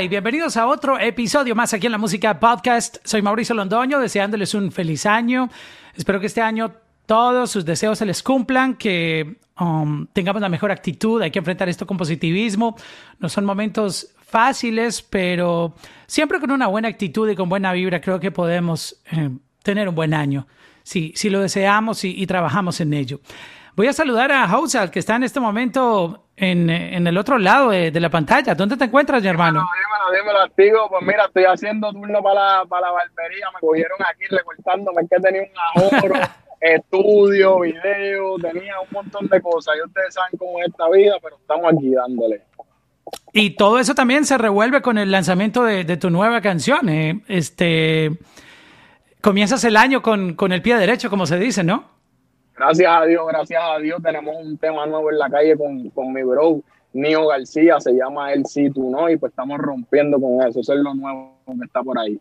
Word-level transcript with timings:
Y 0.00 0.08
bienvenidos 0.08 0.56
a 0.56 0.66
otro 0.66 0.98
episodio 0.98 1.54
más 1.54 1.72
aquí 1.72 1.86
en 1.86 1.92
la 1.92 1.98
Música 1.98 2.40
Podcast. 2.40 2.96
Soy 3.04 3.22
Mauricio 3.22 3.54
Londoño, 3.54 4.00
deseándoles 4.00 4.52
un 4.54 4.72
feliz 4.72 5.06
año. 5.06 5.48
Espero 5.94 6.18
que 6.18 6.26
este 6.26 6.40
año 6.40 6.72
todos 7.06 7.52
sus 7.52 7.64
deseos 7.64 7.98
se 7.98 8.04
les 8.04 8.20
cumplan, 8.20 8.74
que 8.74 9.36
um, 9.60 10.06
tengamos 10.08 10.42
la 10.42 10.48
mejor 10.48 10.72
actitud. 10.72 11.22
Hay 11.22 11.30
que 11.30 11.38
enfrentar 11.38 11.68
esto 11.68 11.86
con 11.86 11.96
positivismo. 11.96 12.76
No 13.20 13.28
son 13.28 13.44
momentos 13.44 14.08
fáciles, 14.26 15.00
pero 15.00 15.76
siempre 16.06 16.40
con 16.40 16.50
una 16.50 16.66
buena 16.66 16.88
actitud 16.88 17.30
y 17.30 17.36
con 17.36 17.48
buena 17.48 17.72
vibra 17.72 18.00
creo 18.00 18.18
que 18.18 18.32
podemos 18.32 19.00
eh, 19.12 19.30
tener 19.62 19.88
un 19.88 19.94
buen 19.94 20.12
año. 20.12 20.48
Si, 20.82 21.12
si 21.14 21.30
lo 21.30 21.40
deseamos 21.40 22.04
y, 22.04 22.26
trabajamos 22.26 22.80
en 22.80 22.94
ello. 22.94 23.20
Voy 23.76 23.86
a 23.86 23.92
saludar 23.92 24.32
a 24.32 24.48
Housal, 24.48 24.90
que 24.90 24.98
está 24.98 25.14
en 25.14 25.22
este 25.22 25.38
momento 25.38 26.26
en, 26.36 26.68
en 26.68 27.06
el 27.06 27.16
otro 27.16 27.38
lado 27.38 27.70
de, 27.70 28.00
la 28.00 28.10
pantalla. 28.10 28.54
¿Dónde 28.54 28.76
te 28.76 28.84
encuentras, 28.84 29.22
mi 29.22 29.28
hermano? 29.28 29.68
Dímelo, 30.14 30.38
dímelo, 30.56 30.88
Pues 30.88 31.02
mira, 31.02 31.24
estoy 31.26 31.44
haciendo 31.44 31.92
turno 31.92 32.22
para 32.22 32.58
la, 32.58 32.64
para 32.66 32.86
la 32.86 32.92
barbería. 32.92 33.46
Me 33.52 33.60
cogieron 33.60 33.98
aquí 34.00 34.24
recortándome, 34.30 35.02
es 35.02 35.10
que 35.10 35.20
tenía 35.20 35.42
un 35.42 35.82
ahorro. 35.82 36.14
estudio, 36.72 37.60
video, 37.60 38.36
tenía 38.38 38.80
un 38.80 38.88
montón 38.90 39.26
de 39.28 39.40
cosas. 39.40 39.74
Y 39.76 39.86
ustedes 39.86 40.14
saben 40.14 40.38
cómo 40.38 40.58
es 40.60 40.68
esta 40.68 40.88
vida, 40.88 41.16
pero 41.22 41.36
estamos 41.36 41.72
aquí 41.72 41.90
dándole. 41.94 42.42
Y 43.32 43.50
todo 43.56 43.78
eso 43.78 43.94
también 43.94 44.24
se 44.24 44.38
revuelve 44.38 44.80
con 44.80 44.96
el 44.96 45.10
lanzamiento 45.10 45.64
de, 45.64 45.96
tu 45.96 46.10
nueva 46.10 46.40
canción. 46.40 46.88
¿eh? 46.88 47.22
Este, 47.28 48.12
comienzas 49.20 49.64
el 49.64 49.76
año 49.76 50.00
con, 50.02 50.34
con, 50.34 50.52
el 50.52 50.62
pie 50.62 50.76
derecho, 50.76 51.10
como 51.10 51.26
se 51.26 51.38
dice, 51.38 51.64
¿no? 51.64 51.92
Gracias 52.56 52.90
a 52.90 53.04
Dios, 53.04 53.26
gracias 53.26 53.62
a 53.62 53.78
Dios. 53.78 54.02
Tenemos 54.02 54.34
un 54.40 54.56
tema 54.56 54.86
nuevo 54.86 55.10
en 55.10 55.18
la 55.18 55.28
calle 55.28 55.56
con, 55.58 55.90
con 55.90 56.12
mi 56.12 56.22
bro, 56.22 56.60
Nio 56.94 57.26
García. 57.26 57.78
Se 57.80 57.92
llama 57.92 58.32
El 58.32 58.46
Si 58.46 58.70
Tú 58.70 58.90
No. 58.90 59.10
Y 59.10 59.16
pues 59.16 59.30
estamos 59.30 59.58
rompiendo 59.58 60.18
con 60.20 60.40
eso. 60.46 60.60
Eso 60.60 60.72
es 60.72 60.80
lo 60.80 60.94
nuevo 60.94 61.36
que 61.46 61.64
está 61.64 61.82
por 61.82 61.98
ahí. 61.98 62.18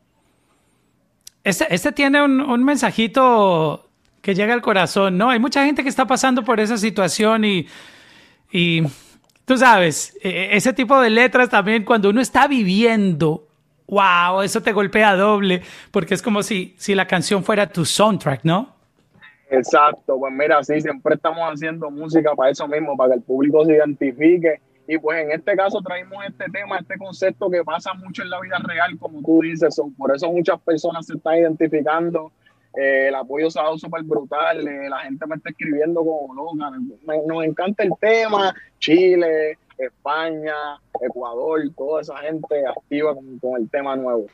Este, 1.43 1.73
este 1.73 1.91
tiene 1.91 2.23
un, 2.23 2.41
un 2.41 2.63
mensajito 2.63 3.89
que 4.23 4.33
llega 4.33 4.53
al 4.53 4.61
corazón, 4.61 5.17
¿no? 5.17 5.29
Hay 5.29 5.39
mucha 5.39 5.65
gente 5.65 5.83
que 5.83 5.89
está 5.89 6.07
pasando 6.07 6.43
por 6.45 6.61
esa 6.61 6.77
situación 6.77 7.43
y, 7.43 7.67
y 8.53 8.81
tú 9.43 9.57
sabes, 9.57 10.17
e, 10.23 10.29
e, 10.29 10.55
ese 10.55 10.71
tipo 10.71 10.99
de 11.01 11.09
letras 11.09 11.49
también 11.49 11.83
cuando 11.83 12.09
uno 12.09 12.21
está 12.21 12.47
viviendo, 12.47 13.45
wow, 13.87 14.41
eso 14.41 14.61
te 14.61 14.71
golpea 14.71 15.17
doble, 15.17 15.61
porque 15.91 16.13
es 16.13 16.21
como 16.21 16.41
si, 16.41 16.73
si 16.77 16.95
la 16.95 17.05
canción 17.05 17.43
fuera 17.43 17.67
tu 17.67 17.83
soundtrack, 17.83 18.45
¿no? 18.45 18.72
Exacto, 19.57 20.19
pues 20.19 20.33
mira, 20.33 20.63
sí, 20.63 20.81
siempre 20.81 21.15
estamos 21.15 21.41
haciendo 21.43 21.89
música 21.91 22.33
para 22.35 22.51
eso 22.51 22.67
mismo, 22.67 22.95
para 22.97 23.11
que 23.11 23.17
el 23.17 23.23
público 23.23 23.65
se 23.65 23.73
identifique. 23.73 24.59
Y 24.87 24.97
pues 24.97 25.23
en 25.23 25.31
este 25.31 25.55
caso 25.55 25.81
traemos 25.81 26.25
este 26.25 26.45
tema, 26.51 26.77
este 26.77 26.97
concepto 26.97 27.49
que 27.49 27.63
pasa 27.63 27.93
mucho 27.93 28.21
en 28.21 28.29
la 28.29 28.41
vida 28.41 28.57
real, 28.63 28.97
como 28.99 29.21
tú 29.21 29.41
dices, 29.41 29.79
por 29.97 30.13
eso 30.13 30.31
muchas 30.31 30.59
personas 30.61 31.05
se 31.05 31.13
están 31.13 31.37
identificando 31.37 32.31
eh, 32.75 33.09
el 33.09 33.15
apoyo 33.15 33.51
se 33.51 33.59
ha 33.59 33.63
dado 33.63 33.77
súper 33.77 34.03
brutal. 34.03 34.67
Eh, 34.67 34.89
la 34.89 34.99
gente 34.99 35.25
me 35.27 35.35
está 35.35 35.49
escribiendo 35.49 36.03
como 36.03 36.33
loca. 36.33 36.71
nos 37.27 37.43
encanta 37.45 37.83
el 37.83 37.91
tema. 37.99 38.53
Chile, 38.79 39.57
España, 39.77 40.55
Ecuador, 41.01 41.61
toda 41.75 42.01
esa 42.01 42.17
gente 42.17 42.65
activa 42.67 43.13
con, 43.13 43.61
el 43.61 43.69
tema 43.69 43.95
nuevo. 43.95 44.25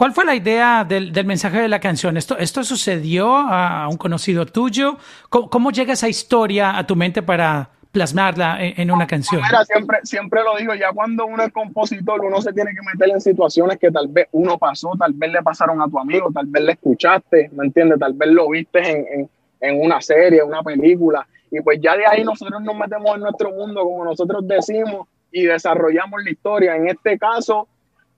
¿Cuál 0.00 0.12
fue 0.12 0.24
la 0.24 0.34
idea 0.34 0.82
del, 0.82 1.12
mensaje 1.26 1.60
de 1.60 1.68
la 1.68 1.78
canción? 1.78 2.16
¿Esto, 2.16 2.38
¿Esto 2.38 2.64
sucedió 2.64 3.36
a 3.36 3.86
un 3.86 3.98
conocido 3.98 4.46
tuyo? 4.46 4.96
¿Cómo, 5.28 5.72
llega 5.72 5.92
esa 5.92 6.08
historia 6.08 6.78
a 6.78 6.86
tu 6.86 6.96
mente 6.96 7.20
para, 7.20 7.68
plasmarla 7.92 8.56
en, 8.60 8.90
una 8.90 9.06
canción. 9.06 9.42
Siempre, 9.66 9.98
siempre 10.04 10.42
lo 10.42 10.56
digo, 10.56 10.74
ya 10.74 10.90
cuando 10.94 11.26
uno 11.26 11.42
es 11.42 11.52
compositor, 11.52 12.24
uno 12.24 12.40
se 12.40 12.54
tiene 12.54 12.70
que 12.70 12.80
meter 12.80 13.14
en 13.14 13.20
situaciones 13.20 13.76
que 13.76 13.90
tal 13.90 14.08
vez 14.08 14.28
uno 14.32 14.56
pasó, 14.56 14.92
tal 14.98 15.12
vez 15.12 15.32
le 15.32 15.42
pasaron 15.42 15.82
a 15.82 15.86
tu 15.86 15.98
amigo, 15.98 16.30
tal 16.32 16.46
vez 16.46 16.62
le 16.62 16.72
escuchaste, 16.72 17.50
¿me 17.52 17.66
entiendes? 17.66 17.98
Tal 17.98 18.14
vez 18.14 18.30
lo 18.30 18.48
viste 18.48 18.78
en, 18.80 19.28
en, 19.60 19.84
una 19.84 20.00
serie, 20.00 20.42
una 20.42 20.62
película, 20.62 21.26
y 21.50 21.60
pues 21.60 21.78
ya 21.78 21.94
de 21.94 22.06
ahí 22.06 22.24
nosotros 22.24 22.62
nos 22.62 22.74
metemos 22.74 23.16
en 23.16 23.20
nuestro 23.20 23.50
mundo, 23.50 23.82
como 23.84 24.06
nosotros 24.06 24.48
decimos, 24.48 25.08
y 25.30 25.42
desarrollamos 25.42 26.24
la 26.24 26.30
historia. 26.30 26.74
En 26.74 26.88
este 26.88 27.18
caso, 27.18 27.68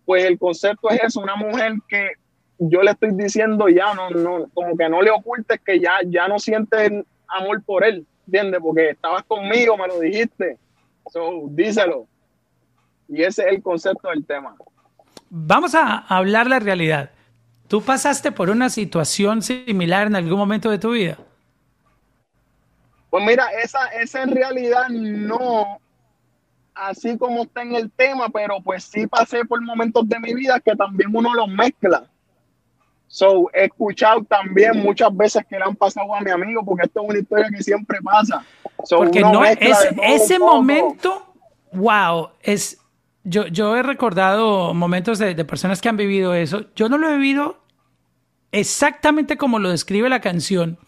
pues 0.05 0.25
el 0.25 0.39
concepto 0.39 0.91
es 0.91 1.03
eso, 1.03 1.21
una 1.21 1.37
mujer 1.37 1.75
que 1.89 2.13
yo 2.59 2.83
le 2.83 2.93
estoy 2.93 3.11
diciendo 3.13 3.69
ya, 3.69 3.95
no, 3.95 4.11
no, 4.11 4.47
como 4.55 4.77
que 4.77 4.89
no 4.89 5.03
le 5.03 5.11
ocultes 5.11 5.61
que 5.61 5.81
ya, 5.81 5.99
ya 6.07 6.29
no 6.29 6.39
siente 6.39 7.05
amor 7.29 7.63
por 7.65 7.85
él, 7.85 8.07
¿entiendes? 8.27 8.61
Porque 8.63 8.91
estabas 8.91 9.25
conmigo, 9.25 9.77
me 9.77 9.89
lo 9.89 9.99
dijiste. 9.99 10.59
So, 11.11 11.45
díselo. 11.49 12.07
Y 13.09 13.23
ese 13.23 13.43
es 13.43 13.49
el 13.49 13.63
concepto 13.63 14.09
del 14.09 14.25
tema. 14.25 14.55
Vamos 15.29 15.75
a 15.75 15.99
hablar 15.99 16.47
la 16.47 16.61
realidad. 16.61 17.11
¿Tú 17.69 17.83
pasaste 17.83 18.33
por 18.33 18.51
una 18.51 18.69
situación 18.69 19.43
similar 19.43 20.07
en 20.07 20.17
algún 20.17 20.39
momento 20.39 20.71
de 20.71 20.79
tu 20.79 20.93
vida? 20.93 21.17
Pues 23.11 23.25
mira, 23.25 23.49
esa, 23.63 23.87
esa 23.89 24.23
en 24.23 24.31
realidad 24.31 24.89
no, 24.89 25.81
así 26.75 27.19
como 27.19 27.43
está 27.43 27.63
en 27.63 27.75
el 27.75 27.91
tema, 27.91 28.29
pero 28.29 28.61
pues 28.63 28.85
sí 28.85 29.07
pasé 29.07 29.45
por 29.45 29.61
momentos 29.63 30.09
de 30.09 30.19
mi 30.19 30.35
vida 30.35 30.61
que 30.61 30.75
también 30.75 31.11
uno 31.15 31.35
los 31.35 31.49
mezcla. 31.49 32.05
So, 33.07 33.51
he 33.53 33.65
escuchado 33.65 34.25
también 34.25 34.79
muchas 34.79 35.15
veces 35.15 35.45
que 35.49 35.59
le 35.59 35.65
han 35.65 35.77
pasado 35.77 36.15
a 36.15 36.21
mi 36.23 36.31
amigo, 36.31 36.65
porque 36.65 36.87
esto 36.87 37.03
es 37.03 37.09
una 37.11 37.19
historia 37.19 37.51
que 37.51 37.63
siempre 37.63 37.99
pasa. 38.03 38.45
porque 38.89 39.21
no 39.21 39.45
es 39.45 39.59
ese 40.03 40.39
momento, 40.39 41.35
wow, 41.73 42.31
es 42.43 42.79
yo, 43.25 43.47
yo 43.47 43.77
he 43.77 43.83
recordado 43.83 44.75
momentos 44.75 45.19
de, 45.19 45.35
de, 45.35 45.45
personas 45.45 45.81
que 45.81 45.89
han 45.89 45.97
vivido 45.97 46.35
eso. 46.35 46.65
Yo 46.75 46.89
no 46.89 46.99
lo 46.99 47.09
he 47.09 47.17
vivido 47.17 47.61
exactamente 48.51 49.37
como 49.37 49.59
lo 49.59 49.71
describe 49.71 50.09
la 50.09 50.21
canción, 50.21 50.79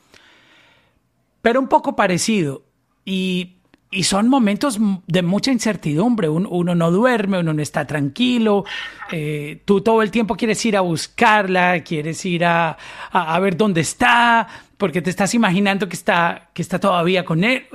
pero 1.43 1.61
un 1.61 1.69
poco 1.69 1.95
parecido. 1.95 2.63
Y 3.05 3.54
y 3.95 4.03
son 4.03 4.29
momentos 4.29 4.79
de 5.07 5.23
mucha 5.23 5.53
incertidumbre. 5.53 6.29
Uno, 6.29 6.75
no 6.75 6.91
duerme, 6.91 7.39
uno 7.39 7.55
no 7.55 7.63
está 7.63 7.87
tranquilo. 7.87 8.65
Eh, 9.13 9.63
tú 9.65 9.81
todo 9.81 10.03
el 10.03 10.11
tiempo 10.11 10.35
quieres 10.35 10.65
ir 10.67 10.77
a 10.77 10.81
buscarla, 10.81 11.83
quieres 11.85 12.25
ir 12.25 12.45
a, 12.45 12.77
a, 13.13 13.39
ver 13.39 13.57
dónde 13.57 13.83
está, 13.83 14.49
porque 14.85 15.01
te 15.01 15.09
estás 15.09 15.33
imaginando 15.33 15.89
que 15.89 15.95
está, 15.95 16.51
que 16.53 16.61
está 16.61 16.79
todavía 16.79 17.25
con 17.25 17.43
él. 17.43 17.67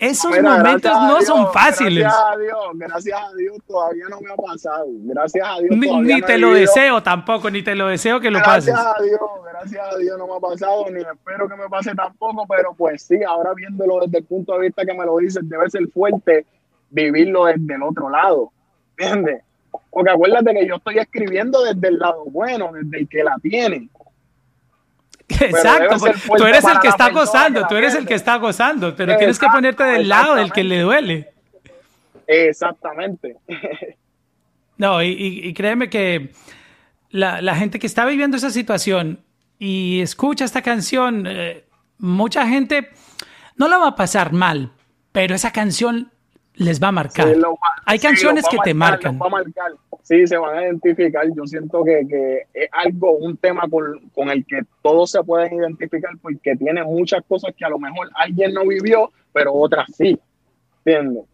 Esos 0.00 0.32
momentos 0.42 0.90
no 1.00 1.22
son 1.22 1.52
fáciles. 1.52 2.02
Gracias 2.02 2.24
a 2.24 2.36
Dios, 2.36 2.58
gracias 2.74 3.20
a 3.22 3.36
Dios 3.36 3.56
todavía 3.68 4.04
no 4.10 4.20
me 4.20 4.32
ha 4.32 4.34
pasado. 4.34 4.86
Gracias 4.88 5.46
a 5.48 5.60
Dios. 5.60 5.76
Ni, 6.02 6.20
te 6.22 6.38
lo 6.38 6.52
deseo 6.52 7.04
tampoco, 7.04 7.50
ni 7.50 7.62
te 7.62 7.76
lo 7.76 7.86
deseo 7.86 8.18
que 8.18 8.32
lo 8.32 8.42
pases. 8.42 8.74
Gracias 8.74 8.94
a 8.98 9.00
Dios, 9.00 9.20
gracias 9.48 9.94
a 9.94 9.96
Dios 9.96 10.18
no 10.18 10.26
me 10.26 10.34
ha 10.34 10.40
pasado, 10.40 10.90
ni 10.90 11.02
espero 11.02 11.48
que 11.48 11.54
me 11.54 11.68
pase 11.68 11.94
tampoco, 11.94 12.44
pero 12.48 12.74
pues 12.76 13.00
sí, 13.00 13.22
ahora 13.22 13.54
viéndolo 13.54 14.00
desde 14.00 14.18
el 14.18 14.24
punto 14.24 14.54
de 14.54 14.62
vista 14.62 14.84
que 14.84 14.92
me 14.92 15.06
lo 15.06 15.18
dices, 15.18 15.48
debe 15.48 15.70
ser 15.70 15.86
fuerte 15.94 16.46
vivirlo 16.90 17.44
desde 17.44 17.76
el 17.76 17.82
otro 17.84 18.10
lado. 18.10 18.50
¿Entiendes? 18.98 19.44
Porque 19.88 20.10
acuérdate 20.10 20.52
que 20.52 20.66
yo 20.66 20.74
estoy 20.74 20.98
escribiendo 20.98 21.62
desde 21.62 21.86
el 21.86 21.98
lado 22.00 22.24
bueno, 22.24 22.72
desde 22.72 22.98
el 23.02 23.08
que 23.08 23.22
la 23.22 23.36
tiene. 23.40 23.88
Exacto, 25.40 25.96
tú 26.36 26.44
eres 26.44 26.64
el 26.64 26.78
que 26.78 26.88
está 26.88 27.10
gozando, 27.10 27.66
tú 27.66 27.74
eres 27.74 27.94
el 27.94 28.06
que 28.06 28.14
está 28.14 28.36
gozando, 28.36 28.94
pero 28.94 29.16
tienes 29.16 29.38
que 29.38 29.48
ponerte 29.48 29.82
del 29.82 30.08
lado 30.08 30.36
del 30.36 30.52
que 30.52 30.62
le 30.62 30.80
duele. 30.80 31.30
Exactamente. 32.26 33.36
No, 34.78 35.02
y, 35.02 35.54
créeme 35.54 35.88
que 35.88 36.32
la, 37.08 37.54
gente 37.54 37.78
que 37.78 37.86
está 37.86 38.04
viviendo 38.04 38.36
esa 38.36 38.50
situación 38.50 39.20
y 39.58 40.02
escucha 40.02 40.44
esta 40.44 40.60
canción, 40.60 41.26
eh, 41.26 41.64
mucha 41.96 42.46
gente 42.46 42.90
no 43.56 43.68
la 43.68 43.78
va 43.78 43.88
a 43.88 43.96
pasar 43.96 44.34
mal, 44.34 44.70
pero 45.12 45.34
esa 45.34 45.50
canción 45.50 46.12
les 46.56 46.82
va 46.82 46.88
a 46.88 46.92
marcar. 46.92 47.34
Hay 47.86 47.98
canciones 47.98 48.44
que 48.50 48.58
te 48.62 48.74
marcan. 48.74 49.18
Sí, 50.06 50.24
se 50.24 50.36
van 50.36 50.56
a 50.56 50.62
identificar. 50.62 51.26
Yo 51.34 51.44
siento 51.46 51.82
que, 51.82 52.46
es 52.54 52.68
algo, 52.70 53.18
un 53.18 53.36
tema 53.36 53.64
con, 53.68 54.30
el 54.30 54.46
que 54.46 54.60
todos 54.80 55.10
se 55.10 55.20
pueden 55.24 55.54
identificar 55.54 56.12
porque 56.22 56.54
tiene 56.54 56.84
muchas 56.84 57.24
cosas 57.26 57.52
que 57.56 57.64
a 57.64 57.70
lo 57.70 57.80
mejor 57.80 58.08
alguien 58.14 58.54
no 58.54 58.64
vivió, 58.64 59.10
pero 59.32 59.52
otras 59.52 59.88
sí. 59.96 60.16
¿Entiendes? 60.84 61.24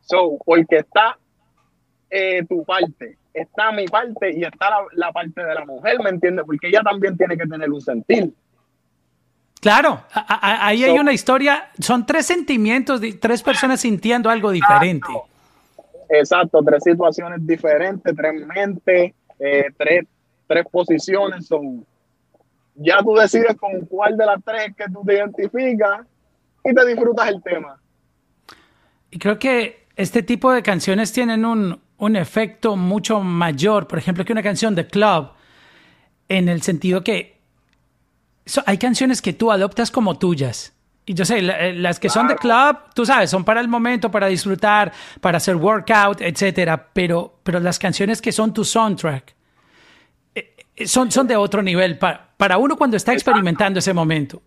So, 0.00 0.38
porque 0.42 0.78
está 0.78 1.18
eh, 2.08 2.42
tu 2.48 2.64
parte, 2.64 3.18
está 3.34 3.70
mi 3.72 3.86
parte 3.86 4.32
y 4.32 4.42
está 4.42 4.70
la, 4.70 4.86
la 4.92 5.12
parte 5.12 5.44
de 5.44 5.54
la 5.54 5.66
mujer, 5.66 5.98
¿me 6.02 6.08
entiendes? 6.08 6.46
Porque 6.46 6.68
ella 6.68 6.80
también 6.80 7.14
tiene 7.18 7.36
que 7.36 7.46
tener 7.46 7.70
un 7.70 7.80
sentir. 7.82 8.32
Claro, 9.60 10.02
ahí 10.12 10.82
hay 10.82 10.98
una 10.98 11.12
historia, 11.12 11.70
son 11.78 12.06
tres 12.06 12.24
sentimientos, 12.24 13.02
tres 13.20 13.42
personas 13.42 13.82
sintiendo 13.82 14.30
algo 14.30 14.50
diferente. 14.50 15.06
Exacto, 16.14 16.62
tres 16.62 16.84
situaciones 16.84 17.46
diferentes, 17.46 18.14
tres 18.14 18.46
mentes, 18.46 19.14
eh, 19.38 19.64
tres, 19.78 20.04
tres 20.46 20.66
posiciones. 20.70 21.46
Son, 21.46 21.86
ya 22.74 22.98
tú 23.02 23.14
decides 23.14 23.56
con 23.56 23.86
cuál 23.86 24.18
de 24.18 24.26
las 24.26 24.44
tres 24.44 24.74
que 24.76 24.84
tú 24.92 25.02
te 25.06 25.14
identificas 25.14 26.06
y 26.62 26.74
te 26.74 26.86
disfrutas 26.86 27.28
el 27.28 27.42
tema. 27.42 27.80
Y 29.10 29.18
creo 29.18 29.38
que 29.38 29.86
este 29.96 30.22
tipo 30.22 30.52
de 30.52 30.62
canciones 30.62 31.12
tienen 31.14 31.46
un, 31.46 31.80
un 31.96 32.16
efecto 32.16 32.76
mucho 32.76 33.20
mayor, 33.20 33.88
por 33.88 33.98
ejemplo, 33.98 34.22
que 34.26 34.32
una 34.32 34.42
canción 34.42 34.74
de 34.74 34.86
club, 34.86 35.30
en 36.28 36.50
el 36.50 36.60
sentido 36.60 37.02
que 37.02 37.40
hay 38.66 38.76
canciones 38.76 39.22
que 39.22 39.32
tú 39.32 39.50
adoptas 39.50 39.90
como 39.90 40.18
tuyas. 40.18 40.74
Y 41.04 41.14
yo 41.14 41.24
sé, 41.24 41.38
eh, 41.38 41.72
las 41.74 41.98
que 41.98 42.08
son 42.08 42.28
de 42.28 42.36
club, 42.36 42.76
tú 42.94 43.04
sabes, 43.04 43.28
son 43.28 43.44
para 43.44 43.60
el 43.60 43.66
momento, 43.66 44.10
para 44.10 44.28
disfrutar, 44.28 44.92
para 45.20 45.38
hacer 45.38 45.56
workout, 45.56 46.20
etcétera. 46.20 46.88
Pero, 46.92 47.40
pero 47.42 47.58
las 47.58 47.78
canciones 47.78 48.22
que 48.22 48.30
son 48.30 48.54
tu 48.54 48.64
soundtrack 48.64 49.34
eh, 50.34 50.54
eh, 50.76 50.86
son, 50.86 51.10
son 51.10 51.26
de 51.26 51.34
otro 51.34 51.60
nivel 51.60 51.98
para, 51.98 52.28
para 52.36 52.56
uno 52.56 52.76
cuando 52.76 52.96
está 52.96 53.12
experimentando 53.12 53.80
ese 53.80 53.92
momento. 53.92 54.42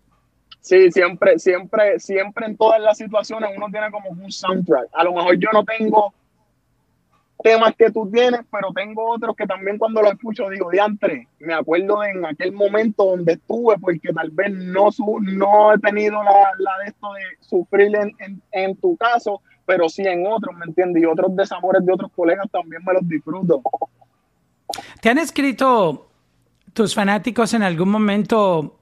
Sí, 0.60 0.90
siempre, 0.90 1.38
siempre, 1.38 2.00
siempre 2.00 2.46
en 2.46 2.56
todas 2.56 2.80
las 2.80 2.96
situaciones 2.96 3.50
uno 3.56 3.66
tiene 3.70 3.90
como 3.90 4.10
un 4.10 4.32
soundtrack. 4.32 4.88
A 4.94 5.04
lo 5.04 5.12
mejor 5.12 5.38
yo 5.38 5.50
no 5.52 5.62
tengo 5.64 6.12
temas 7.42 7.74
que 7.76 7.90
tú 7.90 8.10
tienes, 8.10 8.40
pero 8.50 8.72
tengo 8.74 9.10
otros 9.10 9.36
que 9.36 9.46
también 9.46 9.78
cuando 9.78 10.02
los 10.02 10.12
escucho 10.12 10.48
digo, 10.48 10.70
diantre, 10.70 11.28
me 11.38 11.54
acuerdo 11.54 12.02
en 12.04 12.24
aquel 12.24 12.52
momento 12.52 13.04
donde 13.04 13.34
estuve, 13.34 13.78
porque 13.78 14.12
tal 14.12 14.30
vez 14.30 14.52
no, 14.52 14.88
no 15.22 15.74
he 15.74 15.78
tenido 15.78 16.22
la, 16.22 16.50
la 16.58 16.78
de 16.82 16.88
esto 16.88 17.12
de 17.12 17.22
sufrir 17.40 17.94
en, 17.96 18.42
en, 18.52 18.76
tu 18.76 18.96
caso, 18.96 19.42
pero 19.64 19.88
sí 19.88 20.02
en 20.02 20.26
otros, 20.26 20.56
¿me 20.56 20.64
entiendes? 20.64 21.02
Y 21.02 21.06
otros 21.06 21.34
desamores 21.36 21.84
de 21.84 21.92
otros 21.92 22.10
colegas 22.14 22.50
también 22.50 22.82
me 22.84 22.94
los 22.94 23.08
disfruto. 23.08 23.62
¿Te 25.00 25.10
han 25.10 25.18
escrito 25.18 26.08
tus 26.72 26.94
fanáticos 26.94 27.54
en 27.54 27.62
algún 27.62 27.90
momento 27.90 28.76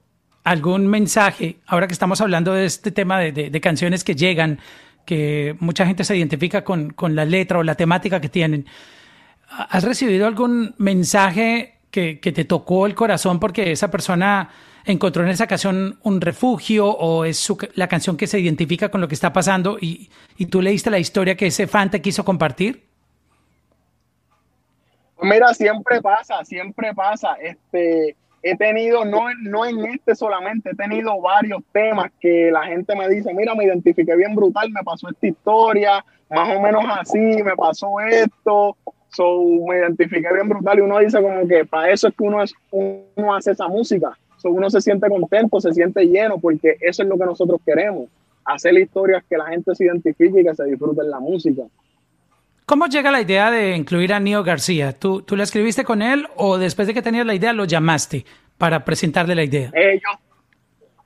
algún 0.45 0.85
mensaje, 0.87 1.57
ahora 1.65 1.87
que 1.87 1.93
estamos 1.93 2.21
hablando 2.21 2.53
de 2.53 2.65
este 2.65 2.91
tema 2.91 3.19
de, 3.19 3.61
canciones 3.61 4.03
que 4.03 4.13
llegan, 4.13 4.59
que 5.05 5.55
mucha 5.59 5.85
gente 5.85 6.03
se 6.03 6.17
identifica 6.17 6.63
con, 6.63 6.91
con, 6.91 7.15
la 7.15 7.25
letra 7.25 7.59
o 7.59 7.63
la 7.63 7.75
temática 7.75 8.19
que 8.19 8.29
tienen, 8.29 8.65
¿has 9.49 9.83
recibido 9.83 10.27
algún 10.27 10.75
mensaje 10.77 11.75
que, 11.91 12.19
que, 12.19 12.31
te 12.31 12.45
tocó 12.45 12.85
el 12.85 12.95
corazón 12.95 13.39
porque 13.39 13.71
esa 13.71 13.89
persona 13.89 14.49
encontró 14.85 15.23
en 15.23 15.29
esa 15.29 15.47
canción 15.47 15.99
un 16.03 16.21
refugio 16.21 16.87
o 16.87 17.25
es 17.25 17.51
la 17.75 17.87
canción 17.87 18.17
que 18.17 18.27
se 18.27 18.39
identifica 18.39 18.89
con 18.89 19.01
lo 19.01 19.07
que 19.07 19.15
está 19.15 19.33
pasando 19.33 19.77
y, 19.79 20.09
y 20.37 20.47
tú 20.47 20.61
leíste 20.61 20.89
la 20.89 20.99
historia 20.99 21.35
que 21.35 21.47
ese 21.47 21.67
fan 21.67 21.89
te 21.89 22.01
quiso 22.01 22.23
compartir? 22.25 22.85
Mira, 25.21 25.53
siempre 25.53 26.01
pasa, 26.01 26.43
siempre 26.43 26.93
pasa. 26.93 27.35
Este, 27.41 28.15
he 28.47 28.55
tenido, 28.55 29.03
no, 29.03 29.25
no 29.41 29.65
en 29.65 29.83
este 29.87 30.13
solamente, 30.13 30.69
he 30.69 30.75
tenido 30.75 31.19
varios 31.19 31.63
temas 31.71 32.11
que 32.19 32.51
la 32.51 32.63
gente 32.65 32.95
me 32.95 33.09
dice, 33.09 33.33
mira, 33.33 33.55
me 33.55 33.65
identifiqué 33.65 34.15
bien 34.15 34.35
brutal, 34.35 34.69
me 34.69 34.83
pasó 34.83 35.09
esta 35.09 35.25
historia, 35.25 36.05
más 36.29 36.55
o 36.55 36.61
menos 36.61 36.83
así, 36.87 37.17
me 37.17 37.55
pasó 37.55 37.99
esto, 38.01 38.77
so, 39.09 39.41
me 39.67 39.79
identifiqué 39.79 40.31
bien 40.31 40.47
brutal 40.47 40.77
y 40.77 40.81
uno 40.81 40.99
dice 40.99 41.19
como 41.23 41.47
que 41.47 41.65
para 41.65 41.89
eso 41.89 42.07
es 42.07 42.13
que 42.15 42.23
uno, 42.23 42.43
es, 42.43 42.53
uno 42.69 43.33
hace 43.33 43.53
esa 43.53 43.67
música, 43.67 44.15
so, 44.37 44.51
uno 44.51 44.69
se 44.69 44.79
siente 44.79 45.09
contento, 45.09 45.59
se 45.59 45.73
siente 45.73 46.05
lleno, 46.05 46.37
porque 46.37 46.77
eso 46.81 47.01
es 47.01 47.09
lo 47.09 47.17
que 47.17 47.25
nosotros 47.25 47.59
queremos, 47.65 48.09
hacer 48.45 48.77
historias 48.77 49.23
que 49.27 49.37
la 49.37 49.47
gente 49.47 49.73
se 49.73 49.85
identifique 49.85 50.41
y 50.41 50.43
que 50.43 50.53
se 50.53 50.65
disfrute 50.65 51.01
en 51.01 51.09
la 51.09 51.19
música. 51.19 51.63
¿Cómo 52.65 52.87
llega 52.87 53.11
la 53.11 53.21
idea 53.21 53.51
de 53.51 53.75
incluir 53.75 54.11
a 54.11 54.19
Nio 54.19 54.43
García? 54.43 54.91
¿Tú, 54.91 55.21
¿Tú 55.21 55.35
la 55.35 55.43
escribiste 55.43 55.83
con 55.83 56.01
él 56.01 56.25
o 56.35 56.57
después 56.57 56.87
de 56.87 56.95
que 56.95 57.03
tenías 57.03 57.23
la 57.23 57.35
idea 57.35 57.53
lo 57.53 57.65
llamaste 57.65 58.25
para 58.57 58.83
presentarle 58.83 59.35
la 59.35 59.43
idea? 59.43 59.69
Eh, 59.75 60.01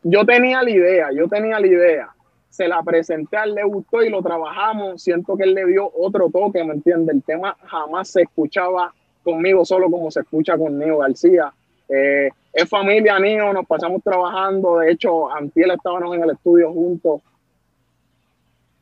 yo, 0.04 0.26
tenía 0.26 0.64
la 0.64 0.70
idea, 0.70 1.10
yo 1.14 1.28
tenía 1.28 1.60
la 1.60 1.68
idea. 1.68 2.10
Se 2.50 2.66
la 2.66 2.82
presenté 2.82 3.36
a 3.36 3.44
él, 3.44 3.56
le 3.56 3.66
gustó 3.66 4.02
y 4.02 4.10
lo 4.10 4.22
trabajamos. 4.22 5.04
Siento 5.04 5.36
que 5.36 5.44
él 5.44 5.54
le 5.54 5.66
dio 5.66 5.92
otro 5.98 6.30
toque, 6.32 6.64
¿me 6.64 6.76
entiendes? 6.76 7.14
El 7.14 7.24
tema 7.24 7.58
jamás 7.66 8.08
se 8.10 8.22
escuchaba 8.22 8.94
conmigo 9.22 9.66
solo 9.66 9.92
como 9.92 10.10
se 10.12 10.22
escucha 10.22 10.58
con 10.58 10.80
Nio 10.80 11.00
García. 11.00 11.52
Eh, 11.90 12.30
es 12.54 12.70
familia 12.70 13.20
Nio, 13.20 13.52
nos 13.52 13.66
pasamos 13.66 14.02
trabajando. 14.02 14.78
De 14.78 14.94
hecho, 14.94 15.30
Antiel 15.30 15.72
estábamos 15.72 16.16
en 16.16 16.24
el 16.24 16.30
estudio 16.30 16.72
juntos. 16.72 17.22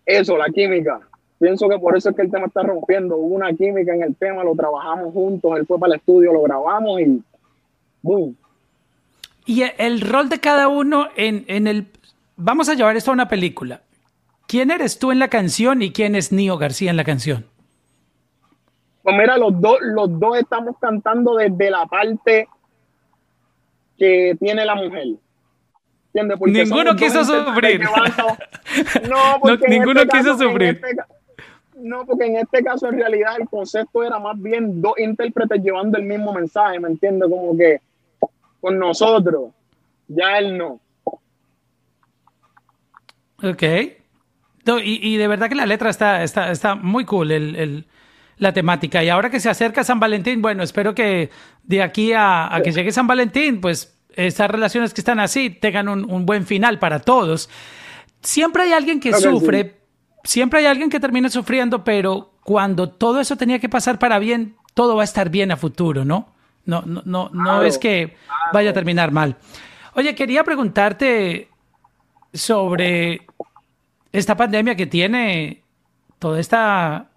Eso, 0.06 0.38
la 0.38 0.46
química 0.50 1.00
Pienso 1.40 1.70
que 1.70 1.78
por 1.78 1.96
eso 1.96 2.10
es 2.10 2.16
que 2.16 2.24
el 2.24 2.32
tema 2.32 2.48
está 2.48 2.64
rompiendo. 2.64 3.16
Hubo 3.18 3.36
una 3.36 3.54
química 3.54 3.94
en 3.94 4.04
el 4.04 4.16
tema, 4.16 4.44
lo 4.44 4.56
trabajamos 4.56 5.14
juntos, 5.14 5.58
él 5.58 5.66
fue 5.66 5.80
para 5.80 5.94
el 5.94 6.00
estudio, 6.00 6.34
lo 6.34 6.42
grabamos 6.42 7.00
y 7.02 7.22
¡boom! 8.02 8.36
Y 9.46 9.64
el 9.78 10.02
rol 10.02 10.30
de 10.30 10.40
cada 10.40 10.68
uno 10.68 11.08
en, 11.16 11.46
en 11.48 11.68
el... 11.68 11.88
Vamos 12.36 12.70
a 12.70 12.74
llevar 12.74 12.98
esto 12.98 13.12
a 13.12 13.14
una 13.14 13.30
película. 13.30 13.82
¿Quién 14.48 14.72
eres 14.72 15.00
tú 15.00 15.12
en 15.12 15.20
la 15.20 15.30
canción 15.30 15.82
y 15.82 15.92
quién 15.92 16.16
es 16.16 16.32
Nio 16.32 16.58
García 16.58 16.90
en 16.90 16.98
la 16.98 17.04
canción? 17.04 17.46
Pues 19.04 19.16
mira, 19.16 19.38
los 19.38 19.60
dos, 19.62 19.78
los 19.82 20.20
dos 20.20 20.38
estamos 20.38 20.76
cantando 20.82 21.36
desde 21.36 21.70
la 21.70 21.86
parte 21.86 22.48
que 23.98 24.36
tiene 24.40 24.66
la 24.66 24.76
mujer. 24.76 25.06
ninguno 26.46 26.96
quiso 26.96 27.24
sufrir. 27.24 27.82
No, 29.10 29.40
porque 29.42 29.68
ninguno 29.68 30.02
este 30.02 30.18
quiso 30.18 30.38
sufrir. 30.38 30.82
Este 30.84 30.96
no, 31.80 32.06
porque 32.06 32.26
en 32.26 32.38
este 32.38 32.64
caso 32.64 32.88
en 32.88 32.98
realidad 32.98 33.36
el 33.40 33.48
concepto 33.48 34.04
era 34.04 34.20
más 34.20 34.40
bien 34.42 34.82
dos 34.82 34.94
intérpretes 34.98 35.62
llevando 35.62 35.98
el 35.98 36.04
mismo 36.04 36.34
mensaje, 36.34 36.80
¿me 36.80 36.90
entiendes? 36.90 37.30
Como 37.30 37.58
que 37.58 37.82
con 38.60 38.78
nosotros, 38.80 39.52
ya 40.08 40.38
él 40.40 40.58
no. 40.58 40.80
Ok. 43.44 43.64
y, 44.84 45.18
de 45.18 45.28
verdad 45.28 45.48
que 45.48 45.56
la 45.56 45.66
letra 45.66 45.90
está, 45.90 46.24
está, 46.24 46.52
está 46.52 46.76
muy 46.76 47.06
cool, 47.06 47.32
el, 47.32 47.86
la 48.38 48.54
temática. 48.54 49.04
Y 49.04 49.10
ahora 49.10 49.30
que 49.30 49.40
se 49.40 49.50
acerca 49.50 49.84
San 49.84 50.00
Valentín, 50.00 50.42
bueno, 50.42 50.64
espero 50.64 50.96
que 50.96 51.30
de 51.64 51.82
aquí 51.82 52.14
a, 52.16 52.50
que 52.64 52.72
llegue 52.72 52.92
San 52.92 53.08
Valentín, 53.08 53.62
pues 53.62 54.00
estas 54.16 54.50
relaciones 54.50 54.94
que 54.94 55.02
están 55.02 55.20
así 55.20 55.52
tengan 55.52 55.88
un, 55.88 56.26
buen 56.26 56.46
final 56.46 56.80
para 56.80 57.00
todos. 57.00 57.50
Siempre 58.22 58.64
hay 58.64 58.74
alguien 58.74 59.00
que 59.00 59.14
sufre, 59.14 59.76
siempre 60.24 60.60
hay 60.60 60.66
alguien 60.66 60.90
que 60.90 61.00
termina 61.00 61.30
sufriendo, 61.30 61.84
pero 61.84 62.34
cuando 62.44 62.90
todo 62.90 63.20
eso 63.20 63.36
tenía 63.36 63.60
que 63.60 63.70
pasar 63.70 64.00
para 64.00 64.20
bien, 64.20 64.56
todo 64.74 64.96
va 64.96 65.02
a 65.02 65.06
estar 65.06 65.30
bien 65.30 65.52
a 65.52 65.58
futuro, 65.58 66.06
¿no? 66.06 66.34
No, 66.66 66.84
no, 66.86 67.02
no, 67.06 67.30
no 67.32 67.64
es 67.64 67.78
que 67.78 68.16
vaya 68.52 68.72
a 68.72 68.74
terminar 68.74 69.12
mal. 69.12 69.38
Oye, 69.96 70.14
quería 70.16 70.44
preguntarte 70.44 71.50
sobre 72.34 73.26
esta 74.12 74.36
pandemia 74.36 74.76
que 74.76 74.86
tiene 74.86 75.64
toda 76.20 76.40
esta, 76.40 77.08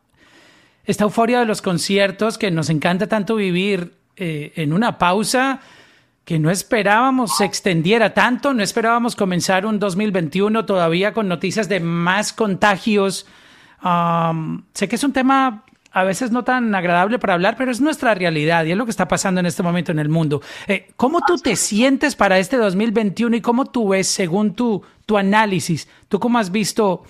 esta 0.85 1.05
euforia 1.05 1.41
de 1.41 1.47
los 1.47 1.63
conciertos 1.63 2.39
que 2.39 2.51
nos 2.51 2.71
encanta 2.71 3.07
tanto 3.07 3.37
vivir 3.37 3.95
eh, 4.17 4.53
en 4.57 4.73
una 4.73 4.99
pausa 4.99 5.61
que 6.25 6.39
no 6.39 6.51
esperábamos 6.51 7.37
se 7.37 7.45
extendiera 7.45 8.15
tanto, 8.15 8.55
no 8.55 8.63
esperábamos 8.63 9.17
comenzar 9.17 9.67
un 9.67 9.79
2021 9.79 10.65
todavía 10.65 11.13
con 11.13 11.29
noticias 11.29 11.69
de 11.69 11.81
más 11.81 12.33
contagios. 12.33 13.27
sé 14.75 14.89
que 14.89 14.97
es 14.97 15.05
un 15.05 15.13
tema 15.13 15.65
a 15.93 16.05
veces 16.05 16.31
no 16.31 16.45
tan 16.45 16.75
agradable 16.75 17.19
para 17.19 17.35
hablar, 17.35 17.57
pero 17.57 17.71
es 17.71 17.81
nuestra 17.81 18.15
realidad 18.15 18.65
y 18.65 18.73
es 18.73 18.77
lo 18.77 18.85
que 18.85 18.91
está 18.91 19.09
pasando 19.09 19.41
en 19.41 19.47
este 19.47 19.63
momento 19.63 19.91
en 19.93 19.99
el 19.99 20.09
mundo. 20.09 20.41
Eh, 20.69 20.89
¿Cómo 20.97 21.21
tú 21.27 21.37
te 21.39 21.57
sientes 21.57 22.15
para 22.15 22.39
este 22.39 22.57
2021 22.57 23.37
y 23.37 23.41
cómo 23.41 23.67
tú 23.67 23.89
ves, 23.89 24.07
según 24.07 24.55
tu, 24.55 24.85
tu 25.07 25.19
análisis, 25.19 25.89
tú 26.09 26.21
cómo 26.21 26.39
has 26.39 26.53
visto 26.53 27.03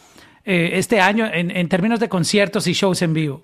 eh, 0.45 0.71
este 0.75 1.01
año 1.01 1.27
en, 1.27 1.51
en, 1.51 1.69
términos 1.69 2.01
de 2.01 2.09
conciertos 2.09 2.67
y 2.67 2.73
shows 2.73 3.03
en 3.03 3.13
vivo? 3.13 3.43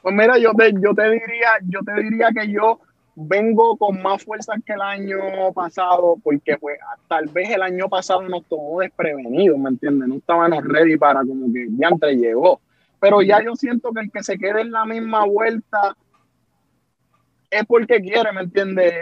Pues 0.00 0.14
mira, 0.14 0.38
yo 0.38 0.52
te, 0.54 0.72
yo 0.72 0.94
te 0.94 1.10
diría, 1.10 1.50
yo 1.66 1.80
te 1.84 2.02
diría 2.02 2.28
que 2.32 2.52
yo 2.52 2.80
vengo 3.14 3.76
con 3.76 4.00
más 4.02 4.24
fuerza 4.24 4.54
que 4.64 4.72
el 4.72 4.80
año 4.80 5.52
pasado, 5.54 6.16
porque 6.22 6.56
pues 6.56 6.78
tal 7.08 7.26
vez 7.28 7.50
el 7.50 7.62
año 7.62 7.88
pasado 7.88 8.22
nos 8.22 8.44
tomó 8.46 8.80
desprevenidos, 8.80 9.58
¿me 9.58 9.70
entiendes? 9.70 10.08
No 10.08 10.16
estábamos 10.16 10.64
ready 10.64 10.96
para 10.96 11.20
como 11.20 11.52
que 11.52 11.66
ya 11.76 11.88
entre 11.88 12.16
llegó. 12.16 12.60
Pero 13.00 13.20
ya 13.20 13.42
yo 13.42 13.54
siento 13.56 13.92
que 13.92 14.00
el 14.00 14.10
que 14.10 14.22
se 14.22 14.38
quede 14.38 14.62
en 14.62 14.70
la 14.70 14.84
misma 14.84 15.26
vuelta 15.26 15.96
es 17.50 17.66
porque 17.66 18.00
quiere, 18.00 18.32
¿me 18.32 18.42
entiendes? 18.42 18.94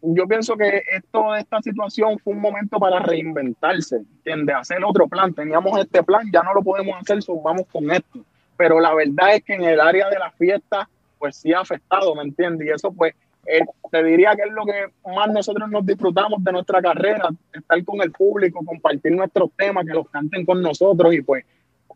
Yo 0.00 0.28
pienso 0.28 0.56
que 0.56 0.82
esto 0.92 1.32
de 1.32 1.40
esta 1.40 1.60
situación 1.60 2.18
fue 2.20 2.34
un 2.34 2.40
momento 2.40 2.78
para 2.78 3.00
reinventarse, 3.00 3.96
¿entiendes? 3.96 4.54
Hacer 4.54 4.84
otro 4.84 5.08
plan. 5.08 5.34
Teníamos 5.34 5.76
este 5.80 6.04
plan, 6.04 6.30
ya 6.32 6.42
no 6.42 6.54
lo 6.54 6.62
podemos 6.62 6.94
hacer, 7.00 7.18
vamos 7.42 7.66
con 7.72 7.90
esto. 7.90 8.20
Pero 8.56 8.78
la 8.78 8.94
verdad 8.94 9.34
es 9.34 9.42
que 9.42 9.54
en 9.54 9.64
el 9.64 9.80
área 9.80 10.08
de 10.08 10.18
la 10.18 10.30
fiesta 10.30 10.88
pues 11.18 11.36
sí 11.36 11.52
ha 11.52 11.60
afectado, 11.60 12.14
¿me 12.14 12.22
entiendes? 12.22 12.66
Y 12.66 12.70
eso 12.70 12.92
pues 12.92 13.14
eh, 13.46 13.60
te 13.90 14.04
diría 14.04 14.36
que 14.36 14.42
es 14.42 14.52
lo 14.52 14.64
que 14.64 14.86
más 15.10 15.28
nosotros 15.30 15.70
nos 15.70 15.84
disfrutamos 15.86 16.42
de 16.44 16.52
nuestra 16.52 16.82
carrera, 16.82 17.28
estar 17.52 17.82
con 17.84 18.02
el 18.02 18.12
público, 18.12 18.60
compartir 18.64 19.12
nuestros 19.12 19.50
temas, 19.56 19.86
que 19.86 19.94
los 19.94 20.08
canten 20.10 20.44
con 20.44 20.60
nosotros 20.60 21.14
y 21.14 21.22
pues 21.22 21.44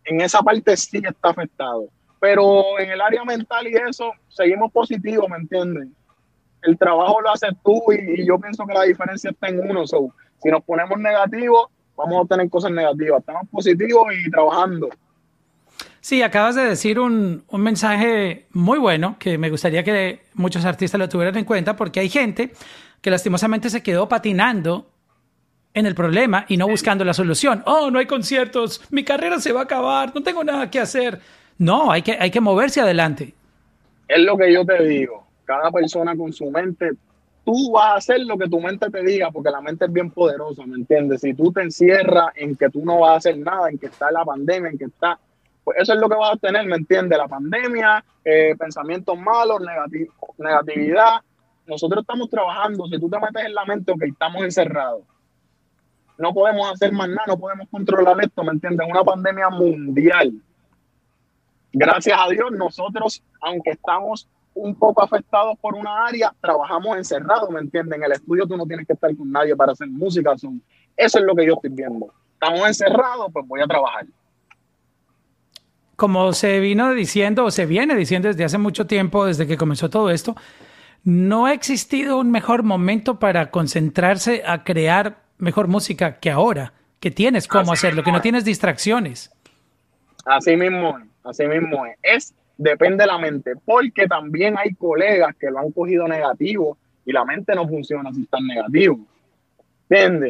en 0.04 0.20
esa 0.20 0.40
parte 0.40 0.76
sí 0.76 1.02
está 1.04 1.30
afectado. 1.30 1.88
Pero 2.20 2.78
en 2.78 2.90
el 2.90 3.00
área 3.00 3.24
mental 3.24 3.66
y 3.66 3.74
eso, 3.74 4.12
seguimos 4.28 4.72
positivos, 4.72 5.28
¿me 5.28 5.36
entiendes? 5.36 5.88
El 6.62 6.78
trabajo 6.78 7.20
lo 7.20 7.30
haces 7.30 7.50
tú 7.64 7.82
y, 7.92 8.24
yo 8.24 8.38
pienso 8.38 8.64
que 8.64 8.74
la 8.74 8.84
diferencia 8.84 9.30
está 9.30 9.48
en 9.48 9.68
uno. 9.68 9.84
si 9.86 10.50
nos 10.50 10.62
ponemos 10.64 10.98
negativos, 10.98 11.66
vamos 11.96 12.24
a 12.24 12.28
tener 12.28 12.48
cosas 12.48 12.70
negativas. 12.70 13.20
Estamos 13.20 13.48
positivos 13.50 14.06
y 14.14 14.30
trabajando. 14.30 14.88
Sí, 16.02 16.20
acabas 16.20 16.56
de 16.56 16.64
decir 16.64 16.98
un, 16.98 17.44
un, 17.48 17.60
mensaje 17.60 18.46
muy 18.50 18.80
bueno 18.80 19.14
que 19.20 19.38
me 19.38 19.50
gustaría 19.50 19.84
que 19.84 20.22
muchos 20.34 20.64
artistas 20.64 20.98
lo 20.98 21.08
tuvieran 21.08 21.36
en 21.36 21.44
cuenta 21.44 21.76
porque 21.76 22.00
hay 22.00 22.08
gente 22.08 22.50
que 23.00 23.08
lastimosamente 23.08 23.70
se 23.70 23.84
quedó 23.84 24.08
patinando 24.08 24.90
en 25.74 25.86
el 25.86 25.94
problema 25.94 26.44
y 26.48 26.56
no 26.56 26.66
buscando 26.66 27.04
la 27.04 27.14
solución. 27.14 27.62
Oh, 27.66 27.88
no 27.92 28.00
hay 28.00 28.06
conciertos, 28.06 28.82
mi 28.90 29.04
carrera 29.04 29.38
se 29.38 29.52
va 29.52 29.60
a 29.60 29.64
acabar, 29.64 30.12
no 30.12 30.24
tengo 30.24 30.42
nada 30.42 30.68
que 30.68 30.80
hacer. 30.80 31.20
No, 31.56 31.92
hay 31.92 32.02
que, 32.02 32.16
hay 32.18 32.32
que 32.32 32.40
moverse 32.40 32.80
adelante. 32.80 33.32
Es 34.08 34.24
lo 34.24 34.36
que 34.36 34.52
yo 34.52 34.66
te 34.66 34.82
digo. 34.82 35.24
Cada 35.44 35.70
persona 35.70 36.16
con 36.16 36.32
su 36.32 36.50
mente, 36.50 36.90
tú 37.44 37.70
vas 37.70 37.92
a 37.92 37.94
hacer 37.98 38.22
lo 38.22 38.36
que 38.36 38.48
tu 38.48 38.60
mente 38.60 38.90
te 38.90 39.04
diga, 39.04 39.30
porque 39.30 39.50
la 39.50 39.60
mente 39.60 39.84
es 39.84 39.92
bien 39.92 40.10
poderosa, 40.10 40.66
¿me 40.66 40.74
entiendes? 40.74 41.20
Si 41.20 41.32
tú 41.32 41.52
te 41.52 41.62
encierras 41.62 42.32
en 42.34 42.56
que 42.56 42.68
tú 42.70 42.84
no 42.84 42.98
vas 42.98 43.12
a 43.12 43.16
hacer 43.18 43.38
nada, 43.38 43.70
en 43.70 43.78
que 43.78 43.86
está 43.86 44.10
la 44.10 44.24
pandemia, 44.24 44.70
en 44.70 44.78
que 44.78 44.86
está 44.86 45.16
pues 45.64 45.78
eso 45.78 45.92
es 45.92 46.00
lo 46.00 46.08
que 46.08 46.16
vas 46.16 46.34
a 46.34 46.36
tener, 46.36 46.66
¿me 46.66 46.76
entiendes? 46.76 47.16
La 47.16 47.28
pandemia, 47.28 48.04
eh, 48.24 48.54
pensamientos 48.58 49.16
malos, 49.18 49.60
negatividad. 50.38 51.20
Nosotros 51.66 52.02
estamos 52.02 52.28
trabajando, 52.28 52.86
si 52.86 52.98
tú 52.98 53.08
te 53.08 53.18
metes 53.20 53.44
en 53.44 53.54
la 53.54 53.64
mente, 53.64 53.92
ok, 53.92 54.02
estamos 54.02 54.42
encerrados. 54.42 55.02
No 56.18 56.34
podemos 56.34 56.70
hacer 56.72 56.92
más 56.92 57.08
nada, 57.08 57.24
no 57.28 57.38
podemos 57.38 57.68
controlar 57.70 58.16
esto, 58.20 58.42
¿me 58.42 58.52
entiendes? 58.52 58.86
Una 58.90 59.04
pandemia 59.04 59.50
mundial. 59.50 60.32
Gracias 61.72 62.18
a 62.20 62.28
Dios, 62.28 62.50
nosotros, 62.52 63.22
aunque 63.40 63.70
estamos 63.70 64.28
un 64.54 64.74
poco 64.74 65.02
afectados 65.02 65.56
por 65.60 65.74
una 65.74 66.06
área, 66.06 66.34
trabajamos 66.40 66.96
encerrados, 66.96 67.48
¿me 67.50 67.60
entiendes? 67.60 67.96
En 67.96 68.04
el 68.04 68.12
estudio 68.12 68.46
tú 68.46 68.56
no 68.56 68.66
tienes 68.66 68.86
que 68.86 68.92
estar 68.92 69.16
con 69.16 69.30
nadie 69.30 69.56
para 69.56 69.72
hacer 69.72 69.88
música. 69.88 70.34
Eso 70.34 71.18
es 71.18 71.24
lo 71.24 71.34
que 71.34 71.46
yo 71.46 71.54
estoy 71.54 71.70
viendo. 71.70 72.12
Estamos 72.34 72.66
encerrados, 72.66 73.28
pues 73.32 73.46
voy 73.46 73.60
a 73.60 73.66
trabajar 73.66 74.04
como 76.02 76.32
se 76.32 76.58
vino 76.58 76.92
diciendo 76.94 77.44
o 77.44 77.52
se 77.52 77.64
viene 77.64 77.94
diciendo 77.94 78.26
desde 78.26 78.42
hace 78.42 78.58
mucho 78.58 78.88
tiempo, 78.88 79.24
desde 79.24 79.46
que 79.46 79.56
comenzó 79.56 79.88
todo 79.88 80.10
esto, 80.10 80.34
no 81.04 81.46
ha 81.46 81.52
existido 81.52 82.18
un 82.18 82.32
mejor 82.32 82.64
momento 82.64 83.20
para 83.20 83.52
concentrarse 83.52 84.42
a 84.44 84.64
crear 84.64 85.18
mejor 85.38 85.68
música 85.68 86.18
que 86.18 86.32
ahora, 86.32 86.72
que 86.98 87.12
tienes 87.12 87.46
cómo 87.46 87.72
hacerlo, 87.72 88.02
que 88.02 88.10
no 88.10 88.20
tienes 88.20 88.44
distracciones. 88.44 89.30
Así 90.24 90.56
mismo, 90.56 90.98
así 91.22 91.46
mismo 91.46 91.86
es. 91.86 91.94
es. 92.02 92.34
Depende 92.58 93.04
de 93.04 93.06
la 93.06 93.18
mente, 93.18 93.52
porque 93.64 94.08
también 94.08 94.56
hay 94.58 94.74
colegas 94.74 95.36
que 95.38 95.52
lo 95.52 95.60
han 95.60 95.70
cogido 95.70 96.08
negativo 96.08 96.78
y 97.06 97.12
la 97.12 97.24
mente 97.24 97.54
no 97.54 97.68
funciona 97.68 98.12
si 98.12 98.22
están 98.22 98.44
negativos. 98.44 98.98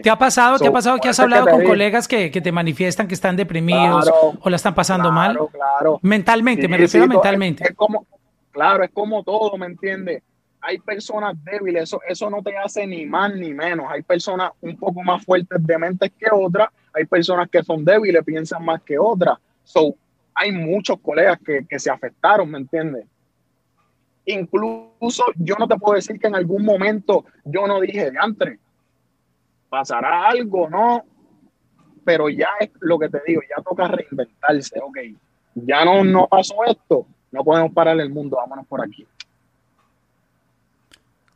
¿Te 0.02 0.10
ha 0.10 0.18
pasado, 0.18 0.58
¿te 0.58 0.66
ha 0.66 0.72
pasado 0.72 0.98
que 0.98 1.08
has 1.08 1.20
hablado 1.20 1.46
con 1.46 1.62
colegas 1.62 2.08
que, 2.08 2.30
te 2.30 2.52
manifiestan 2.52 3.06
que 3.06 3.14
están 3.14 3.36
deprimidos 3.36 4.10
o 4.40 4.50
la 4.50 4.56
están 4.56 4.74
pasando 4.74 5.12
mal? 5.12 5.38
Claro. 5.52 6.00
Mentalmente, 6.02 6.66
me 6.66 6.76
refiero 6.76 7.06
mentalmente. 7.06 7.64
Es, 7.64 7.74
como, 7.74 8.06
claro, 8.50 8.82
es 8.82 8.90
como 8.90 9.22
todo, 9.22 9.56
¿me 9.56 9.66
entiendes? 9.66 10.22
Hay 10.60 10.78
personas 10.78 11.34
débiles, 11.44 11.84
eso, 11.84 12.00
eso 12.08 12.30
no 12.30 12.42
te 12.42 12.56
hace 12.56 12.86
ni 12.86 13.04
más 13.04 13.34
ni 13.34 13.52
menos. 13.52 13.86
Hay 13.88 14.02
personas 14.02 14.52
un 14.60 14.76
poco 14.76 15.02
más 15.02 15.24
fuertes 15.24 15.64
de 15.64 15.78
mente 15.78 16.10
que 16.10 16.26
otras, 16.32 16.68
hay 16.92 17.04
personas 17.04 17.48
que 17.48 17.62
son 17.62 17.84
débiles, 17.84 18.24
piensan 18.24 18.64
más 18.64 18.80
que 18.82 18.98
otras. 18.98 19.38
So, 19.64 19.94
hay 20.34 20.50
muchos 20.52 20.98
colegas 21.00 21.38
que, 21.44 21.66
que 21.68 21.78
se 21.78 21.90
afectaron, 21.90 22.50
¿me 22.50 22.58
entiendes? 22.58 23.06
Incluso 24.24 25.24
yo 25.36 25.56
no 25.58 25.66
te 25.66 25.76
puedo 25.76 25.96
decir 25.96 26.18
que 26.18 26.28
en 26.28 26.36
algún 26.36 26.64
momento 26.64 27.24
yo 27.44 27.66
no 27.66 27.80
dije, 27.80 28.10
de 28.10 28.18
antes, 28.18 28.58
pasará 29.72 30.28
algo, 30.28 30.68
¿no? 30.68 31.02
Pero 32.04 32.28
ya 32.28 32.50
es 32.60 32.70
lo 32.80 32.98
que 32.98 33.08
te 33.08 33.22
digo, 33.26 33.40
ya 33.40 33.62
toca 33.62 33.88
reinventarse, 33.88 34.78
ok. 34.78 34.98
Ya 35.54 35.82
no, 35.82 36.04
no 36.04 36.28
pasó 36.28 36.56
esto, 36.66 37.06
no 37.30 37.42
podemos 37.42 37.72
parar 37.72 37.98
el 37.98 38.10
mundo, 38.10 38.36
vámonos 38.36 38.66
por 38.66 38.82
aquí. 38.82 39.06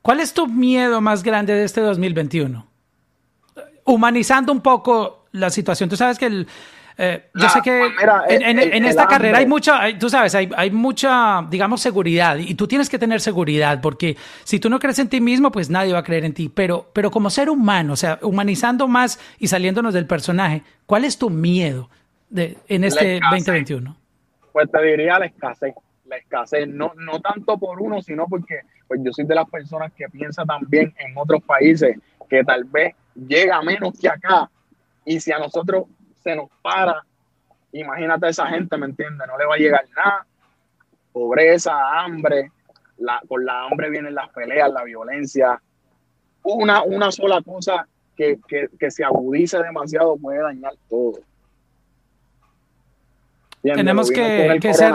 ¿Cuál 0.02 0.20
es 0.20 0.34
tu 0.34 0.46
miedo 0.46 1.00
más 1.00 1.22
grande 1.22 1.54
de 1.54 1.64
este 1.64 1.80
2021? 1.80 2.66
Humanizando 3.86 4.52
un 4.52 4.60
poco 4.60 5.24
la 5.32 5.48
situación. 5.48 5.88
Tú 5.88 5.96
sabes 5.96 6.18
que 6.18 6.26
el, 6.26 6.46
eh, 6.98 7.28
yo 7.34 7.48
sé 7.50 7.60
que 7.60 7.90
en, 8.28 8.84
esta 8.86 9.06
carrera 9.06 9.38
hay 9.38 9.46
mucha, 9.46 9.80
tú 9.98 10.08
sabes, 10.08 10.34
hay, 10.34 10.48
hay, 10.56 10.70
mucha, 10.70 11.46
digamos, 11.50 11.82
seguridad 11.82 12.36
y 12.38 12.54
tú 12.54 12.66
tienes 12.66 12.88
que 12.88 12.98
tener 12.98 13.20
seguridad 13.20 13.82
porque 13.82 14.16
si 14.44 14.58
tú 14.58 14.70
no 14.70 14.78
crees 14.78 14.98
en 14.98 15.08
ti 15.08 15.20
mismo, 15.20 15.52
pues 15.52 15.68
nadie 15.68 15.92
va 15.92 15.98
a 15.98 16.02
creer 16.02 16.24
en 16.24 16.32
ti. 16.32 16.48
Pero, 16.48 16.88
pero 16.94 17.10
como 17.10 17.28
ser 17.28 17.50
humano, 17.50 17.92
o 17.92 17.96
sea, 17.96 18.18
humanizando 18.22 18.88
más 18.88 19.20
y 19.38 19.48
saliéndonos 19.48 19.92
del 19.92 20.06
personaje, 20.06 20.62
¿cuál 20.86 21.04
es 21.04 21.18
tu 21.18 21.28
miedo 21.28 21.90
de, 22.30 22.56
en 22.66 22.84
este 22.84 23.20
2021? 23.30 23.94
Pues 24.52 24.70
te 24.70 24.82
diría 24.82 25.18
la 25.18 25.26
escasez, 25.26 25.74
la 26.06 26.16
escasez, 26.16 26.66
no, 26.66 26.92
no 26.96 27.20
tanto 27.20 27.58
por 27.58 27.82
uno, 27.82 28.00
sino 28.00 28.26
porque 28.26 28.60
pues 28.88 29.00
yo 29.04 29.12
soy 29.12 29.26
de 29.26 29.34
las 29.34 29.50
personas 29.50 29.92
que 29.92 30.08
piensa 30.08 30.46
también 30.46 30.94
en 30.98 31.12
otros 31.16 31.42
países 31.42 31.98
que 32.28 32.42
tal 32.42 32.64
vez 32.64 32.94
llega 33.14 33.60
menos 33.60 33.98
que 34.00 34.08
acá 34.08 34.50
y 35.04 35.20
si 35.20 35.30
a 35.30 35.38
nosotros 35.38 35.84
se 36.26 36.34
nos 36.34 36.50
para. 36.60 37.04
Imagínate 37.70 38.26
a 38.26 38.28
esa 38.30 38.46
gente, 38.48 38.76
¿me 38.76 38.86
entiendes? 38.86 39.28
No 39.28 39.38
le 39.38 39.46
va 39.46 39.54
a 39.54 39.58
llegar 39.58 39.84
nada. 39.94 40.26
Pobreza, 41.12 41.72
hambre. 42.00 42.50
La, 42.98 43.20
con 43.28 43.44
la 43.44 43.64
hambre 43.64 43.90
vienen 43.90 44.14
las 44.14 44.28
peleas, 44.30 44.72
la 44.72 44.82
violencia. 44.82 45.60
Una, 46.42 46.82
una 46.82 47.12
sola 47.12 47.40
cosa 47.42 47.86
que, 48.16 48.38
se 48.90 49.04
agudice 49.04 49.62
demasiado 49.62 50.16
puede 50.16 50.42
dañar 50.42 50.72
todo. 50.88 51.20
Tenemos 53.62 54.10
que, 54.10 54.16
ser. 54.74 54.92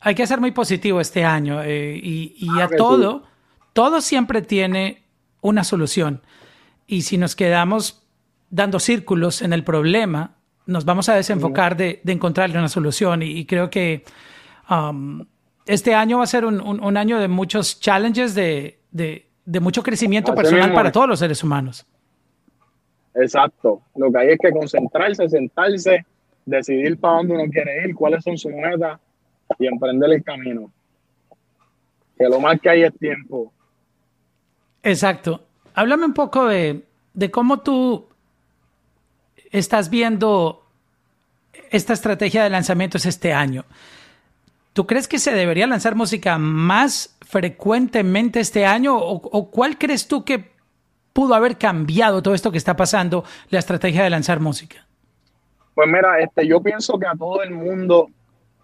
Hay 0.00 0.14
que 0.14 0.26
ser 0.26 0.40
muy 0.40 0.52
positivo 0.52 1.00
este 1.00 1.24
año 1.24 1.62
eh, 1.62 1.98
y, 2.02 2.48
a 2.60 2.68
todo, 2.68 3.24
todo 3.72 4.00
siempre 4.00 4.42
tiene 4.42 5.02
una 5.40 5.64
solución. 5.64 6.22
Y 6.86 7.02
si 7.02 7.18
nos 7.18 7.34
quedamos 7.34 8.03
dando 8.54 8.78
círculos 8.78 9.42
en 9.42 9.52
el 9.52 9.64
problema, 9.64 10.36
nos 10.66 10.84
vamos 10.84 11.08
a 11.08 11.16
desenfocar 11.16 11.76
de, 11.76 12.00
de 12.04 12.12
encontrarle 12.12 12.56
una 12.56 12.68
solución. 12.68 13.20
Y, 13.22 13.44
creo 13.46 13.68
que 13.68 14.04
um, 14.70 15.26
este 15.66 15.92
año 15.92 16.18
va 16.18 16.24
a 16.24 16.28
ser 16.28 16.44
un, 16.44 16.96
año 16.96 17.18
de 17.18 17.26
muchos 17.26 17.80
challenges, 17.80 18.36
de, 18.36 18.78
mucho 19.60 19.82
crecimiento 19.82 20.36
personal 20.36 20.72
para 20.72 20.92
todos 20.92 21.08
los 21.08 21.18
seres 21.18 21.42
humanos. 21.42 21.84
Exacto. 23.16 23.82
Lo 23.96 24.12
que 24.12 24.18
hay 24.18 24.28
es 24.28 24.38
que 24.40 24.52
concentrarse, 24.52 25.28
sentarse, 25.28 26.06
decidir 26.46 26.96
para 27.00 27.16
dónde 27.16 27.34
uno 27.34 27.50
quiere 27.50 27.88
ir, 27.88 27.94
cuáles 27.96 28.22
son 28.22 28.38
sus 28.38 28.52
metas 28.52 29.00
y 29.58 29.66
emprender 29.66 30.12
el 30.12 30.22
camino. 30.22 30.70
Que 32.16 32.28
lo 32.28 32.38
más 32.38 32.60
que 32.60 32.70
hay 32.70 32.82
es 32.84 32.96
tiempo. 32.96 33.52
Exacto. 34.84 35.44
Háblame 35.74 36.04
un 36.06 36.14
poco 36.14 36.46
de, 36.46 36.84
de 37.14 37.30
cómo 37.32 37.58
tú 37.58 38.13
estás 39.58 39.88
viendo 39.88 40.66
esta 41.70 41.92
estrategia 41.92 42.42
de 42.42 42.50
lanzamientos 42.50 43.06
este 43.06 43.32
año? 43.32 43.64
¿Tú 44.72 44.86
crees 44.86 45.06
que 45.06 45.20
se 45.20 45.32
debería 45.32 45.68
lanzar 45.68 45.94
música 45.94 46.36
más 46.38 47.16
frecuentemente 47.20 48.40
este 48.40 48.66
año? 48.66 48.96
¿O, 48.98 49.50
cuál 49.50 49.78
crees 49.78 50.08
tú 50.08 50.24
que 50.24 50.50
pudo 51.12 51.34
haber 51.34 51.56
cambiado 51.56 52.20
todo 52.20 52.34
esto 52.34 52.50
que 52.50 52.58
está 52.58 52.74
pasando, 52.74 53.24
la 53.50 53.60
estrategia 53.60 54.02
de 54.02 54.10
lanzar 54.10 54.40
música? 54.40 54.84
Pues 55.74 55.88
mira, 55.88 56.18
este, 56.18 56.46
yo 56.48 56.60
pienso 56.60 56.98
que 56.98 57.06
a 57.06 57.14
todo 57.14 57.42
el 57.44 57.52
mundo 57.52 58.08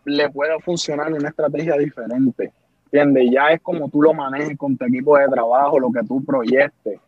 le 0.04 0.28
puede 0.30 0.58
funcionar 0.60 1.12
una 1.12 1.28
estrategia 1.28 1.76
diferente. 1.76 2.52
¿Entiendes? 2.86 3.30
Ya 3.32 3.50
es 3.50 3.60
como 3.60 3.88
tú 3.88 4.02
lo 4.02 4.12
manejes 4.12 4.58
con 4.58 4.76
tu 4.76 4.84
equipo 4.86 5.16
de 5.16 5.28
trabajo, 5.28 5.78
lo 5.78 5.92
que 5.92 6.02
tú 6.02 6.24
proyectes. 6.24 6.98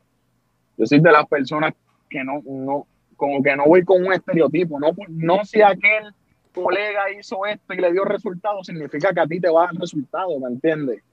Yo 0.77 0.87
soy 0.87 1.01
de 1.01 1.11
las 1.11 1.27
personas 1.27 1.75
que 2.09 2.23
no, 2.23 2.41
no, 2.45 2.87
como 3.23 3.41
que 3.41 3.55
no 3.55 3.67
voy 3.67 3.85
con 3.85 4.05
un 4.05 4.13
estereotipo, 4.13 4.81
no, 4.81 4.89
no 5.07 5.45
si 5.45 5.63
aquel 5.63 6.13
colega 6.53 7.09
hizo 7.17 7.47
esto 7.47 7.73
y 7.73 7.77
le 7.77 7.93
dio 7.93 8.05
resultado, 8.05 8.65
significa 8.65 9.15
que 9.15 9.21
a 9.21 9.27
ti 9.29 9.39
te 9.39 9.49
va 9.49 9.63
a 9.63 9.67
dar 9.67 9.77
resultado, 9.77 10.41
¿me 10.41 10.49
entiendes? 10.49 11.05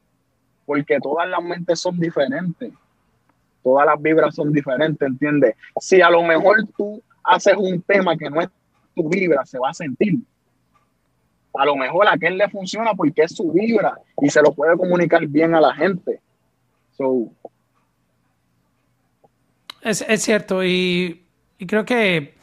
Porque 0.66 0.98
todas 1.00 1.30
las 1.30 1.44
mentes 1.44 1.80
son 1.80 2.00
diferentes, 2.00 2.74
todas 3.62 3.86
las 3.86 4.02
vibras 4.02 4.34
son 4.34 4.52
diferentes, 4.52 5.08
¿entiendes? 5.08 5.56
Si 5.80 6.02
a 6.02 6.10
lo 6.10 6.24
mejor 6.24 6.66
tú 6.76 7.00
haces 7.24 7.54
un 7.56 7.80
tema 7.84 8.18
que 8.18 8.28
no 8.28 8.42
es 8.42 8.50
tu 8.96 9.08
vibra, 9.08 9.46
se 9.46 9.60
va 9.60 9.70
a 9.70 9.74
sentir. 9.76 10.16
A 11.54 11.64
lo 11.64 11.76
mejor 11.76 12.08
a 12.08 12.14
aquel 12.14 12.40
le 12.40 12.50
funciona 12.50 12.96
porque 12.96 13.22
es 13.22 13.36
su 13.36 13.52
vibra 13.52 14.00
y 14.20 14.32
se 14.32 14.42
lo 14.42 14.52
puede 14.52 14.76
comunicar 14.76 15.28
bien 15.28 15.54
a 15.54 15.62
la 15.62 15.76
gente. 15.76 16.20
es, 19.84 20.02
es 20.02 20.24
cierto, 20.24 20.64
y 20.64 21.29
y 21.60 21.68
creo 21.68 21.86
que 21.86 22.34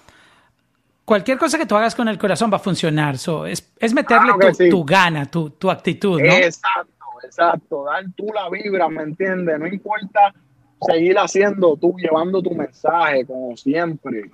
cualquier 1.04 1.38
cosa 1.38 1.56
que 1.56 1.66
tú 1.66 1.74
hagas 1.74 1.94
con 1.94 2.06
el 2.06 2.18
corazón 2.18 2.52
va 2.52 2.56
a 2.56 2.60
funcionar. 2.60 3.14
es, 3.14 3.94
meterle 3.94 4.70
tu, 4.70 4.84
gana, 4.84 5.24
tu, 5.26 5.50
tu 5.50 5.70
actitud, 5.70 6.20
¿no? 6.20 6.32
Exacto, 6.32 7.06
exacto. 7.24 7.84
Dar 7.84 8.04
tú 8.14 8.26
la 8.34 8.50
vibra, 8.50 8.88
¿me 8.88 9.02
entiendes? 9.02 9.58
No 9.58 9.66
importa 9.66 10.34
seguir 10.82 11.18
haciendo 11.18 11.76
tú, 11.76 11.96
llevando 11.96 12.42
tu 12.42 12.50
mensaje, 12.50 13.24
como 13.24 13.56
siempre. 13.56 14.30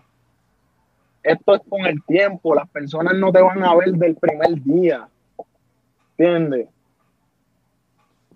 esto 1.23 1.55
es 1.55 1.61
con 1.69 1.87
el 1.87 2.03
tiempo, 2.05 2.53
las 2.55 2.69
personas 2.69 3.15
no 3.15 3.31
te 3.31 3.41
van 3.41 3.63
a 3.63 3.77
ver 3.77 3.93
del 3.93 4.17
primer 4.17 4.61
día, 4.65 5.09
¿entiendes? 6.19 6.69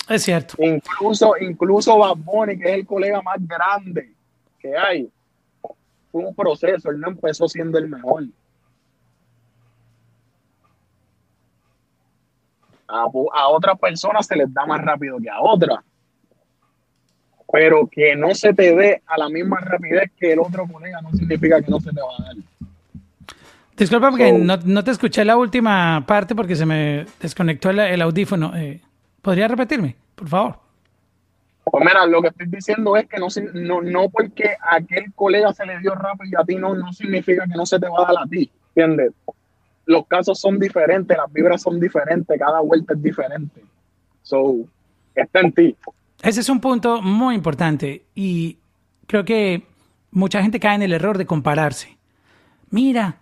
Es 0.08 0.22
cierto. 0.22 0.54
Incluso, 0.58 1.34
incluso 1.40 1.98
Bad 1.98 2.18
Bunny, 2.18 2.56
que 2.56 2.70
es 2.70 2.74
el 2.76 2.86
colega 2.86 3.20
más 3.22 3.38
grande 3.40 4.12
que 4.60 4.76
hay, 4.76 5.10
fue 6.10 6.24
un 6.24 6.34
proceso, 6.34 6.90
él 6.90 7.00
no 7.00 7.08
empezó 7.08 7.48
siendo 7.48 7.78
el 7.78 7.88
mejor. 7.88 8.24
A, 12.88 13.02
a 13.02 13.48
otras 13.48 13.78
personas 13.78 14.26
se 14.26 14.36
les 14.36 14.52
da 14.52 14.64
más 14.66 14.80
rápido 14.82 15.18
que 15.18 15.28
a 15.28 15.40
otras. 15.40 15.84
Pero 17.52 17.88
que 17.88 18.16
no 18.16 18.34
se 18.34 18.52
te 18.52 18.74
dé 18.74 19.02
a 19.06 19.18
la 19.18 19.28
misma 19.28 19.60
rapidez 19.60 20.10
que 20.16 20.32
el 20.32 20.40
otro 20.40 20.66
colega 20.66 21.00
no 21.00 21.12
significa 21.12 21.60
que 21.62 21.70
no 21.70 21.80
se 21.80 21.90
te 21.90 22.00
va 22.00 22.14
a 22.18 22.22
dar. 22.24 22.36
Disculpa 23.76 24.10
porque 24.10 24.32
no, 24.32 24.84
te 24.84 24.90
escuché 24.90 25.24
la 25.24 25.36
última 25.36 26.04
parte 26.06 26.34
porque 26.34 26.56
se 26.56 26.64
me 26.64 27.06
desconectó 27.20 27.70
el, 27.70 28.00
audífono. 28.00 28.56
Eh, 28.56 28.80
¿Podría 29.20 29.48
repetirme, 29.48 29.96
por 30.14 30.28
favor? 30.28 30.65
Pues 31.68 31.84
mira, 31.84 32.06
lo 32.06 32.22
que 32.22 32.28
estoy 32.28 32.46
diciendo 32.46 32.96
es 32.96 33.06
que 33.06 33.18
no, 33.18 33.26
no, 33.54 33.82
no 33.82 34.08
porque 34.08 34.56
a 34.60 34.76
aquel 34.76 35.12
colega 35.14 35.52
se 35.52 35.66
le 35.66 35.80
dio 35.80 35.94
rápido 35.94 36.30
y 36.30 36.42
a 36.42 36.44
ti 36.44 36.54
no, 36.56 36.74
no 36.76 36.92
significa 36.92 37.44
que 37.46 37.56
no 37.56 37.66
se 37.66 37.80
te 37.80 37.88
va 37.88 38.02
a 38.02 38.12
dar 38.12 38.22
a 38.22 38.26
ti, 38.28 38.48
¿entiendes? 38.68 39.12
Los 39.84 40.06
casos 40.06 40.38
son 40.38 40.60
diferentes, 40.60 41.16
las 41.16 41.32
vibras 41.32 41.62
son 41.62 41.80
diferentes, 41.80 42.38
cada 42.38 42.60
vuelta 42.60 42.94
es 42.94 43.02
diferente. 43.02 43.62
So, 44.22 44.58
está 45.14 45.40
en 45.40 45.52
ti. 45.52 45.76
Ese 46.22 46.40
es 46.40 46.48
un 46.48 46.60
punto 46.60 47.02
muy 47.02 47.34
importante 47.34 48.04
y 48.14 48.58
creo 49.08 49.24
que 49.24 49.64
mucha 50.12 50.42
gente 50.42 50.60
cae 50.60 50.76
en 50.76 50.82
el 50.82 50.92
error 50.92 51.18
de 51.18 51.26
compararse. 51.26 51.96
Mira, 52.70 53.16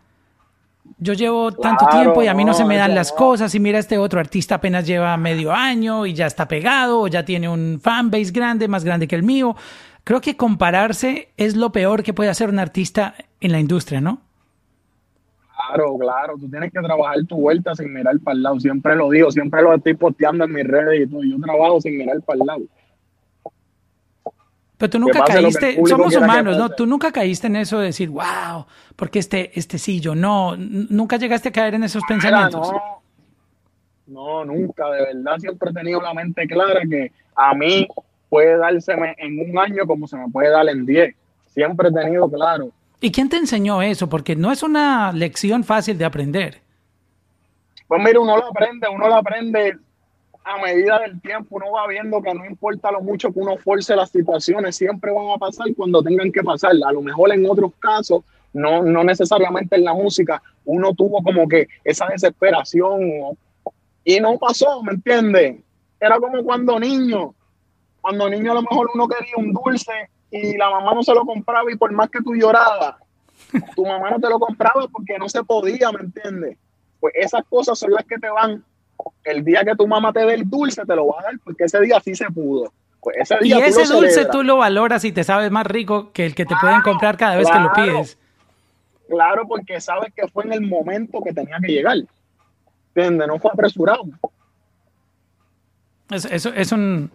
yo 0.99 1.13
llevo 1.13 1.53
tanto 1.53 1.87
tiempo 1.89 2.23
y 2.23 2.29
a 2.29 2.35
mí 2.35 2.45
no, 2.45 2.55
se 2.55 2.65
me 2.65 2.77
dan 2.77 2.95
las 2.95 3.13
cosas 3.13 3.55
y 3.55 3.61
mira 3.61 3.79
este 3.79 3.99
otro 3.99 4.21
artista 4.21 4.57
apenas 4.57 4.87
lleva 4.87 5.17
medio 5.17 5.53
año 5.53 6.07
y 6.07 6.15
ya 6.15 6.27
está 6.27 6.47
pegado 6.47 7.01
o 7.01 7.09
ya 7.09 7.25
tiene 7.25 7.49
un 7.49 7.81
fanbase 7.81 8.31
grande, 8.31 8.69
más 8.69 8.85
grande 8.85 9.09
que 9.09 9.17
el 9.17 9.23
mío. 9.23 9.57
Creo 10.05 10.21
que 10.21 10.37
compararse 10.37 11.31
es 11.37 11.57
lo 11.57 11.73
peor 11.73 12.03
que 12.03 12.13
puede 12.13 12.31
hacer 12.31 12.49
un 12.49 12.59
artista 12.59 13.15
en 13.41 13.53
la 13.53 13.61
industria, 13.61 14.01
¿no? 14.01 14.21
Claro, 15.57 15.97
claro, 15.99 16.35
tú 16.39 16.49
tienes 16.51 16.73
que 16.73 16.81
trabajar 16.81 17.25
tu 17.27 17.37
vuelta 17.37 17.75
sin 17.75 17.93
mirar 17.93 18.19
para 18.21 18.37
el 18.37 18.43
lado, 18.43 18.61
siempre 18.61 18.95
lo 18.97 19.09
digo, 19.11 19.31
siempre 19.31 19.63
lo 19.63 19.75
estoy 19.75 19.95
posteando 19.95 20.45
en 20.45 20.53
mis 20.53 20.67
redes 20.67 21.07
y 21.07 21.11
todo, 21.11 21.23
yo 21.23 21.39
trabajo 21.41 21.81
sin 21.81 21.97
mirar 21.97 22.21
para 22.23 22.39
el 22.41 22.47
lado. 22.47 22.63
Pero 24.85 24.91
tú 24.91 24.99
nunca 24.99 25.25
caíste, 25.25 25.81
somos 25.87 26.15
humanos, 26.15 26.59
¿no? 26.59 26.69
Tú 26.69 26.85
nunca 26.85 27.11
caíste 27.11 27.47
en 27.47 27.57
eso 27.57 27.79
de 27.79 27.87
decir, 27.87 28.11
wow, 28.11 28.67
porque 28.97 29.19
este, 29.19 29.59
este 29.59 29.79
sí, 29.79 29.99
yo 29.99 30.15
no. 30.15 30.57
Nunca 30.59 31.17
llegaste 31.17 31.49
a 31.49 31.53
caer 31.53 31.75
en 31.77 31.85
esos 31.85 32.03
pensamientos. 32.07 32.71
No, 34.07 34.45
nunca, 34.45 34.91
de 34.91 35.01
verdad 35.01 35.39
siempre 35.39 35.71
he 35.71 35.73
tenido 35.73 36.03
la 36.03 36.13
mente 36.13 36.47
clara 36.47 36.83
que 36.83 37.11
a 37.35 37.55
mí 37.55 37.89
puede 38.29 38.59
dárseme 38.59 39.15
en 39.17 39.51
un 39.51 39.59
año 39.59 39.87
como 39.87 40.07
se 40.07 40.19
me 40.19 40.29
puede 40.29 40.51
dar 40.51 40.69
en 40.69 40.85
diez. 40.85 41.15
Siempre 41.47 41.89
he 41.89 41.93
tenido 41.93 42.31
claro. 42.31 42.69
¿Y 43.01 43.11
quién 43.11 43.31
te 43.31 43.39
enseñó 43.39 43.81
eso? 43.81 44.11
Porque 44.11 44.37
no 44.37 44.53
es 44.53 44.63
una 44.63 45.13
lección 45.13 45.65
fácil 45.65 45.97
de 45.97 46.05
aprender. 46.05 46.61
Pues 47.89 48.03
mira, 48.03 48.21
uno 48.21 48.37
lo 48.37 48.49
aprende, 48.49 48.87
uno 48.95 49.09
lo 49.09 49.15
aprende 49.15 49.79
a 50.45 50.59
medida 50.59 50.99
del 50.99 51.21
tiempo 51.23 51.57
uno 51.57 51.73
va 51.73 51.89
viendo 51.89 52.21
que 52.21 52.35
no 52.35 52.45
importa 52.45 52.93
lo 52.93 53.01
mucho 53.01 53.33
que 53.33 53.41
uno 53.41 53.57
force 53.57 53.97
las 53.97 54.11
situaciones, 54.11 54.77
siempre 54.77 55.11
van 55.11 55.31
a 55.35 55.39
pasar 55.39 55.67
cuando 55.75 56.03
tengan 56.03 56.31
que 56.31 56.43
pasar. 56.43 56.73
A 56.87 56.93
lo 56.93 57.01
mejor 57.01 57.33
en 57.33 57.49
otros 57.49 57.73
casos, 57.79 58.23
no, 58.53 58.83
no 58.83 59.03
necesariamente 59.03 59.77
en 59.77 59.85
la 59.85 59.95
música, 59.95 60.43
uno 60.67 60.95
tuvo 60.95 61.23
como 61.23 61.49
que 61.49 61.67
esa 61.83 62.07
desesperación 62.07 63.01
y 64.05 64.21
no 64.21 64.39
pasó, 64.39 64.83
¿me 64.83 64.93
entiendes? 64.93 65.57
Era 65.99 66.19
como 66.19 66.45
cuando 66.45 66.79
niño, 66.79 67.35
cuando 68.03 68.29
niño 68.29 68.53
a 68.53 68.57
lo 68.57 68.63
mejor 68.63 68.91
uno 68.95 69.09
quería 69.09 69.35
un 69.39 69.53
dulce 69.55 70.11
y 70.31 70.59
la 70.59 70.69
mamá 70.69 70.93
no 70.93 71.03
se 71.03 71.15
lo 71.15 71.25
compraba 71.25 71.73
y 71.73 71.77
por 71.77 71.91
más 71.93 72.11
que 72.11 72.21
tú 72.21 72.35
llorabas, 72.35 72.97
tu 73.75 73.87
mamá 73.87 74.11
no 74.11 74.21
te 74.21 74.29
lo 74.29 74.39
compraba 74.39 74.87
porque 74.89 75.19
no 75.19 75.27
se 75.27 75.43
podía, 75.43 75.91
¿me 75.91 76.01
entiendes? 76.01 76.59
Pues 77.01 77.15
esas 77.17 77.45
cosas 77.49 77.79
son 77.79 77.93
las 77.93 78.05
que 78.05 78.19
te 78.19 78.29
van 78.29 78.63
el 79.25 79.45
día 79.45 79.65
que 79.65 79.75
tu 79.75 79.87
mamá 79.87 80.13
te 80.13 80.21
dé 80.21 80.35
el 80.35 80.49
dulce, 80.49 80.85
te 80.85 80.95
lo 80.95 81.09
va 81.09 81.21
a 81.21 81.23
dar 81.25 81.35
porque 81.43 81.65
ese 81.65 81.81
día 81.81 82.01
sí 82.01 82.15
se 82.15 82.27
pudo. 82.27 82.73
Pues 83.01 83.17
ese 83.19 83.37
y 83.43 83.53
ese 83.53 83.85
dulce 83.85 84.27
tú 84.27 84.43
lo 84.43 84.57
valoras 84.59 85.05
y 85.05 85.13
te 85.13 85.25
sabes 85.25 85.51
más 85.51 85.67
rico 85.67 86.11
que 86.13 86.25
el 86.25 86.35
que 86.35 86.47
te 86.47 86.55
pueden 86.61 86.81
comprar 86.81 87.17
cada 87.17 87.37
vez 87.37 87.49
que 87.51 87.59
lo 87.59 87.73
pides. 87.73 88.19
Claro, 89.09 89.47
porque 89.47 89.81
sabes 89.81 90.13
que 90.15 90.27
fue 90.29 90.45
en 90.45 90.55
el 90.55 90.63
momento 90.63 91.21
que 91.23 91.33
tenía 91.33 91.59
que 91.61 91.73
llegar. 91.73 91.99
¿Entiendes? 92.95 93.29
No 93.29 93.39
fue 93.39 93.51
apresurado. 93.53 94.05
Eso, 96.11 96.51
es 96.55 96.73
una, 96.73 97.11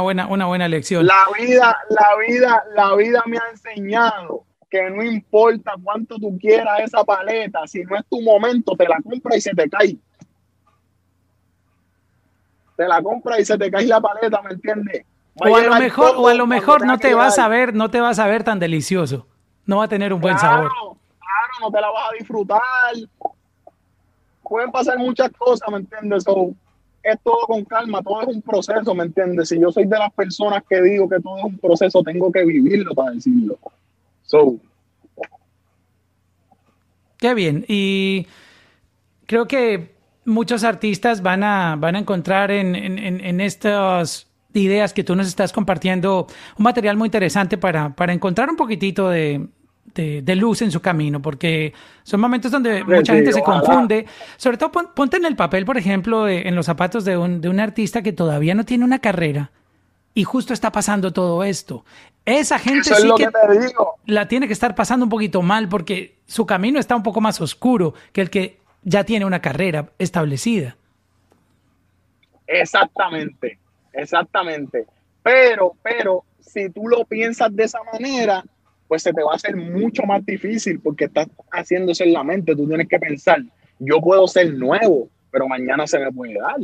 buena, 0.00 0.26
una 0.26 0.46
buena 0.46 0.66
lección. 0.66 1.06
La 1.06 1.26
vida, 1.38 1.78
la 1.90 2.08
vida, 2.26 2.64
la 2.74 2.96
vida 2.96 3.22
me 3.26 3.38
ha 3.38 3.50
enseñado 3.50 4.44
que 4.68 4.88
no 4.90 5.02
importa 5.02 5.74
cuánto 5.82 6.16
tú 6.16 6.38
quieras 6.38 6.80
esa 6.80 7.04
paleta, 7.04 7.66
si 7.66 7.82
no 7.84 7.96
es 7.96 8.04
tu 8.08 8.20
momento, 8.20 8.76
te 8.76 8.88
la 8.88 9.00
compras 9.02 9.36
y 9.36 9.40
se 9.40 9.50
te 9.50 9.68
cae 9.68 9.96
te 12.80 12.88
la 12.88 13.02
compra 13.02 13.38
y 13.38 13.44
se 13.44 13.58
te 13.58 13.70
cae 13.70 13.86
la 13.86 14.00
paleta, 14.00 14.40
¿me 14.40 14.52
entiendes? 14.52 15.04
o 15.34 15.54
a, 15.54 15.60
lo 15.60 15.74
mejor, 15.74 16.14
o 16.16 16.28
a 16.28 16.34
lo 16.34 16.46
mejor 16.46 16.86
no 16.86 16.98
te 16.98 17.12
vas 17.12 17.38
a 17.38 17.46
ver, 17.46 17.74
no 17.74 17.90
te 17.90 18.00
vas 18.00 18.18
a 18.18 18.26
ver 18.26 18.42
tan 18.42 18.58
delicioso. 18.58 19.26
No 19.66 19.78
va 19.78 19.84
a 19.84 19.88
tener 19.88 20.14
un 20.14 20.20
buen 20.20 20.38
sabor. 20.38 20.70
Claro, 20.70 20.96
no 21.60 21.70
te 21.70 21.78
la 21.78 21.90
vas 21.90 22.08
a 22.08 22.12
disfrutar. 22.18 22.60
Pueden 24.42 24.70
pasar 24.72 24.98
muchas 24.98 25.30
cosas, 25.32 25.68
¿me 25.70 25.76
entiendes? 25.76 26.24
es 27.02 27.18
todo 27.22 27.46
con 27.46 27.64
calma, 27.66 28.02
todo 28.02 28.22
es 28.22 28.28
un 28.28 28.40
proceso, 28.40 28.94
¿me 28.94 29.04
entiendes? 29.04 29.50
Si 29.50 29.60
yo 29.60 29.70
soy 29.70 29.84
de 29.84 29.98
las 29.98 30.12
personas 30.14 30.62
que 30.68 30.80
digo 30.80 31.06
que 31.06 31.20
todo 31.20 31.36
es 31.36 31.44
un 31.44 31.58
proceso, 31.58 32.02
tengo 32.02 32.32
que 32.32 32.44
vivirlo 32.46 32.94
para 32.94 33.10
decirlo. 33.10 33.58
So. 34.22 34.56
Qué 37.18 37.34
bien. 37.34 37.66
Y 37.68 38.26
creo 39.26 39.46
que 39.46 39.99
muchos 40.24 40.64
artistas 40.64 41.22
van 41.22 41.42
a, 41.42 41.76
van 41.76 41.96
a 41.96 41.98
encontrar 41.98 42.50
en, 42.50 42.74
en, 42.76 43.40
estas 43.40 44.28
ideas 44.52 44.92
que 44.92 45.04
tú 45.04 45.16
nos 45.16 45.26
estás 45.26 45.52
compartiendo 45.52 46.26
un 46.58 46.62
material 46.62 46.96
muy 46.96 47.06
interesante 47.06 47.56
para, 47.56 47.94
para 47.94 48.12
encontrar 48.12 48.50
un 48.50 48.56
poquitito 48.56 49.08
de, 49.08 49.48
de, 49.94 50.36
luz 50.36 50.62
en 50.62 50.70
su 50.70 50.80
camino, 50.80 51.20
porque 51.22 51.72
son 52.02 52.20
momentos 52.20 52.50
donde 52.50 52.84
mucha 52.84 53.14
gente 53.14 53.32
se 53.32 53.42
confunde. 53.42 54.06
Sobre 54.36 54.56
todo 54.56 54.70
ponte 54.70 55.16
en 55.16 55.24
el 55.24 55.36
papel, 55.36 55.64
por 55.64 55.78
ejemplo, 55.78 56.28
en 56.28 56.54
los 56.54 56.66
zapatos 56.66 57.04
de 57.04 57.16
un, 57.16 57.40
de 57.40 57.48
un 57.48 57.60
artista 57.60 58.02
que 58.02 58.12
todavía 58.12 58.54
no 58.54 58.64
tiene 58.64 58.84
una 58.84 58.98
carrera 58.98 59.50
y 60.14 60.24
justo 60.24 60.52
está 60.52 60.72
pasando 60.72 61.12
todo 61.12 61.44
esto. 61.44 61.84
Esa 62.24 62.58
gente 62.58 62.94
sí 62.94 63.08
que, 63.16 63.28
la 64.06 64.28
tiene 64.28 64.46
que 64.46 64.52
estar 64.52 64.74
pasando 64.74 65.04
un 65.04 65.10
poquito 65.10 65.42
mal 65.42 65.68
porque 65.68 66.18
su 66.26 66.46
camino 66.46 66.78
está 66.78 66.96
un 66.96 67.02
poco 67.02 67.20
más 67.20 67.40
oscuro 67.40 67.94
que 68.12 68.20
el 68.20 68.30
que 68.30 68.60
ya 68.82 69.04
tiene 69.04 69.24
una 69.24 69.40
carrera 69.40 69.90
establecida. 69.98 70.76
Exactamente, 72.46 73.58
exactamente. 73.92 74.86
Pero, 75.22 75.74
pero, 75.82 76.24
si 76.40 76.70
tú 76.70 76.88
lo 76.88 77.04
piensas 77.04 77.54
de 77.54 77.64
esa 77.64 77.78
manera, 77.92 78.44
pues 78.88 79.02
se 79.02 79.12
te 79.12 79.22
va 79.22 79.32
a 79.32 79.36
hacer 79.36 79.56
mucho 79.56 80.02
más 80.02 80.24
difícil 80.26 80.80
porque 80.80 81.04
estás 81.04 81.28
haciéndose 81.52 82.04
en 82.04 82.12
la 82.12 82.24
mente. 82.24 82.56
Tú 82.56 82.66
tienes 82.66 82.88
que 82.88 82.98
pensar, 82.98 83.40
yo 83.78 84.00
puedo 84.00 84.26
ser 84.26 84.52
nuevo, 84.54 85.08
pero 85.30 85.46
mañana 85.46 85.86
se 85.86 85.98
me 85.98 86.10
puede 86.10 86.34
dar. 86.34 86.56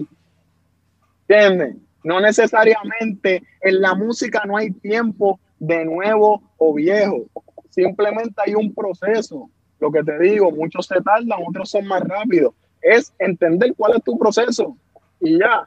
¿Entiendes? 1.29 1.77
No 2.03 2.21
necesariamente 2.21 3.43
en 3.61 3.81
la 3.81 3.95
música 3.95 4.43
no 4.45 4.57
hay 4.57 4.71
tiempo 4.71 5.39
de 5.59 5.85
nuevo 5.85 6.43
o 6.57 6.75
viejo. 6.75 7.27
Simplemente 7.71 8.35
hay 8.45 8.55
un 8.55 8.75
proceso. 8.75 9.51
Lo 9.81 9.91
que 9.91 10.03
te 10.03 10.19
digo, 10.19 10.51
muchos 10.51 10.87
se 10.87 11.01
tardan, 11.01 11.39
otros 11.47 11.71
son 11.71 11.87
más 11.87 12.03
rápidos. 12.03 12.55
Es 12.81 13.13
entender 13.19 13.75
cuál 13.77 13.97
es 13.97 14.03
tu 14.03 14.19
proceso 14.19 14.77
y 15.21 15.39
ya. 15.39 15.65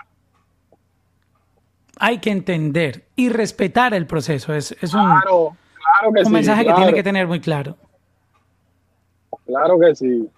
Hay 1.97 2.19
que 2.19 2.31
entender 2.31 3.03
y 3.15 3.29
respetar 3.29 3.93
el 3.93 4.07
proceso. 4.07 4.53
Es, 4.53 4.71
es 4.81 4.93
un, 4.93 5.05
claro, 5.05 5.55
que 6.15 6.23
un 6.23 6.31
mensaje 6.31 6.65
que 6.65 6.73
tiene 6.73 6.93
que 6.93 7.03
tener 7.03 7.27
muy 7.27 7.39
claro. 7.39 7.75
Claro 9.45 9.79
que 9.79 9.95
sí. 9.95 10.29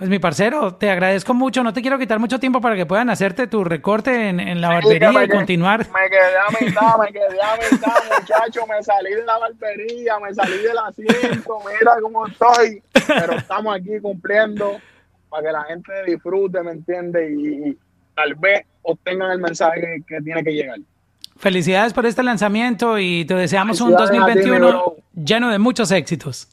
Pues 0.00 0.08
mi 0.08 0.18
parcero, 0.18 0.76
te 0.76 0.90
agradezco 0.90 1.34
mucho. 1.34 1.62
No 1.62 1.74
te 1.74 1.82
quiero 1.82 1.98
quitar 1.98 2.18
mucho 2.18 2.40
tiempo 2.40 2.62
para 2.62 2.74
que 2.74 2.86
puedan 2.86 3.10
hacerte 3.10 3.46
tu 3.46 3.64
recorte 3.64 4.30
en, 4.30 4.58
la 4.58 4.68
barbería 4.68 5.24
y 5.24 5.28
continuar. 5.28 5.80
Me 5.80 6.08
quedé 6.08 6.38
a 6.38 6.64
mitad, 6.64 6.98
me 6.98 7.12
quedé 7.12 7.42
a 7.42 7.56
mitad, 7.56 8.18
muchacho. 8.18 8.66
Me 8.66 8.82
salí 8.82 9.14
de 9.14 9.24
la 9.26 9.36
barbería, 9.36 10.18
me 10.18 10.34
salí 10.34 10.56
del 10.56 10.78
asiento. 10.78 11.58
Mira 11.66 11.96
cómo 12.00 12.26
estoy. 12.26 12.82
Pero 13.06 13.32
estamos 13.34 13.76
aquí 13.76 14.00
cumpliendo 14.00 14.78
para 15.28 15.46
que 15.46 15.52
la 15.52 15.64
gente 15.64 15.92
disfrute, 16.06 16.62
¿me 16.62 16.72
entiende? 16.72 17.32
Y, 17.32 17.78
tal 18.14 18.34
vez 18.34 18.66
obtengan 18.82 19.30
el 19.30 19.38
mensaje 19.38 20.02
que, 20.06 20.20
tiene 20.20 20.42
que 20.42 20.52
llegar. 20.52 20.78
Felicidades 21.36 21.92
por 21.92 22.04
este 22.04 22.22
lanzamiento 22.22 22.98
y 22.98 23.24
te 23.24 23.34
deseamos 23.34 23.80
un 23.80 23.92
2021 23.92 24.94
lleno 25.14 25.50
de 25.50 25.58
muchos 25.58 25.90
éxitos. 25.90 26.48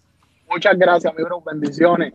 Muchas 0.49 0.77
gracias, 0.77 1.13
mi 1.15 1.23
bro. 1.23 1.41
Bendiciones. 1.41 2.13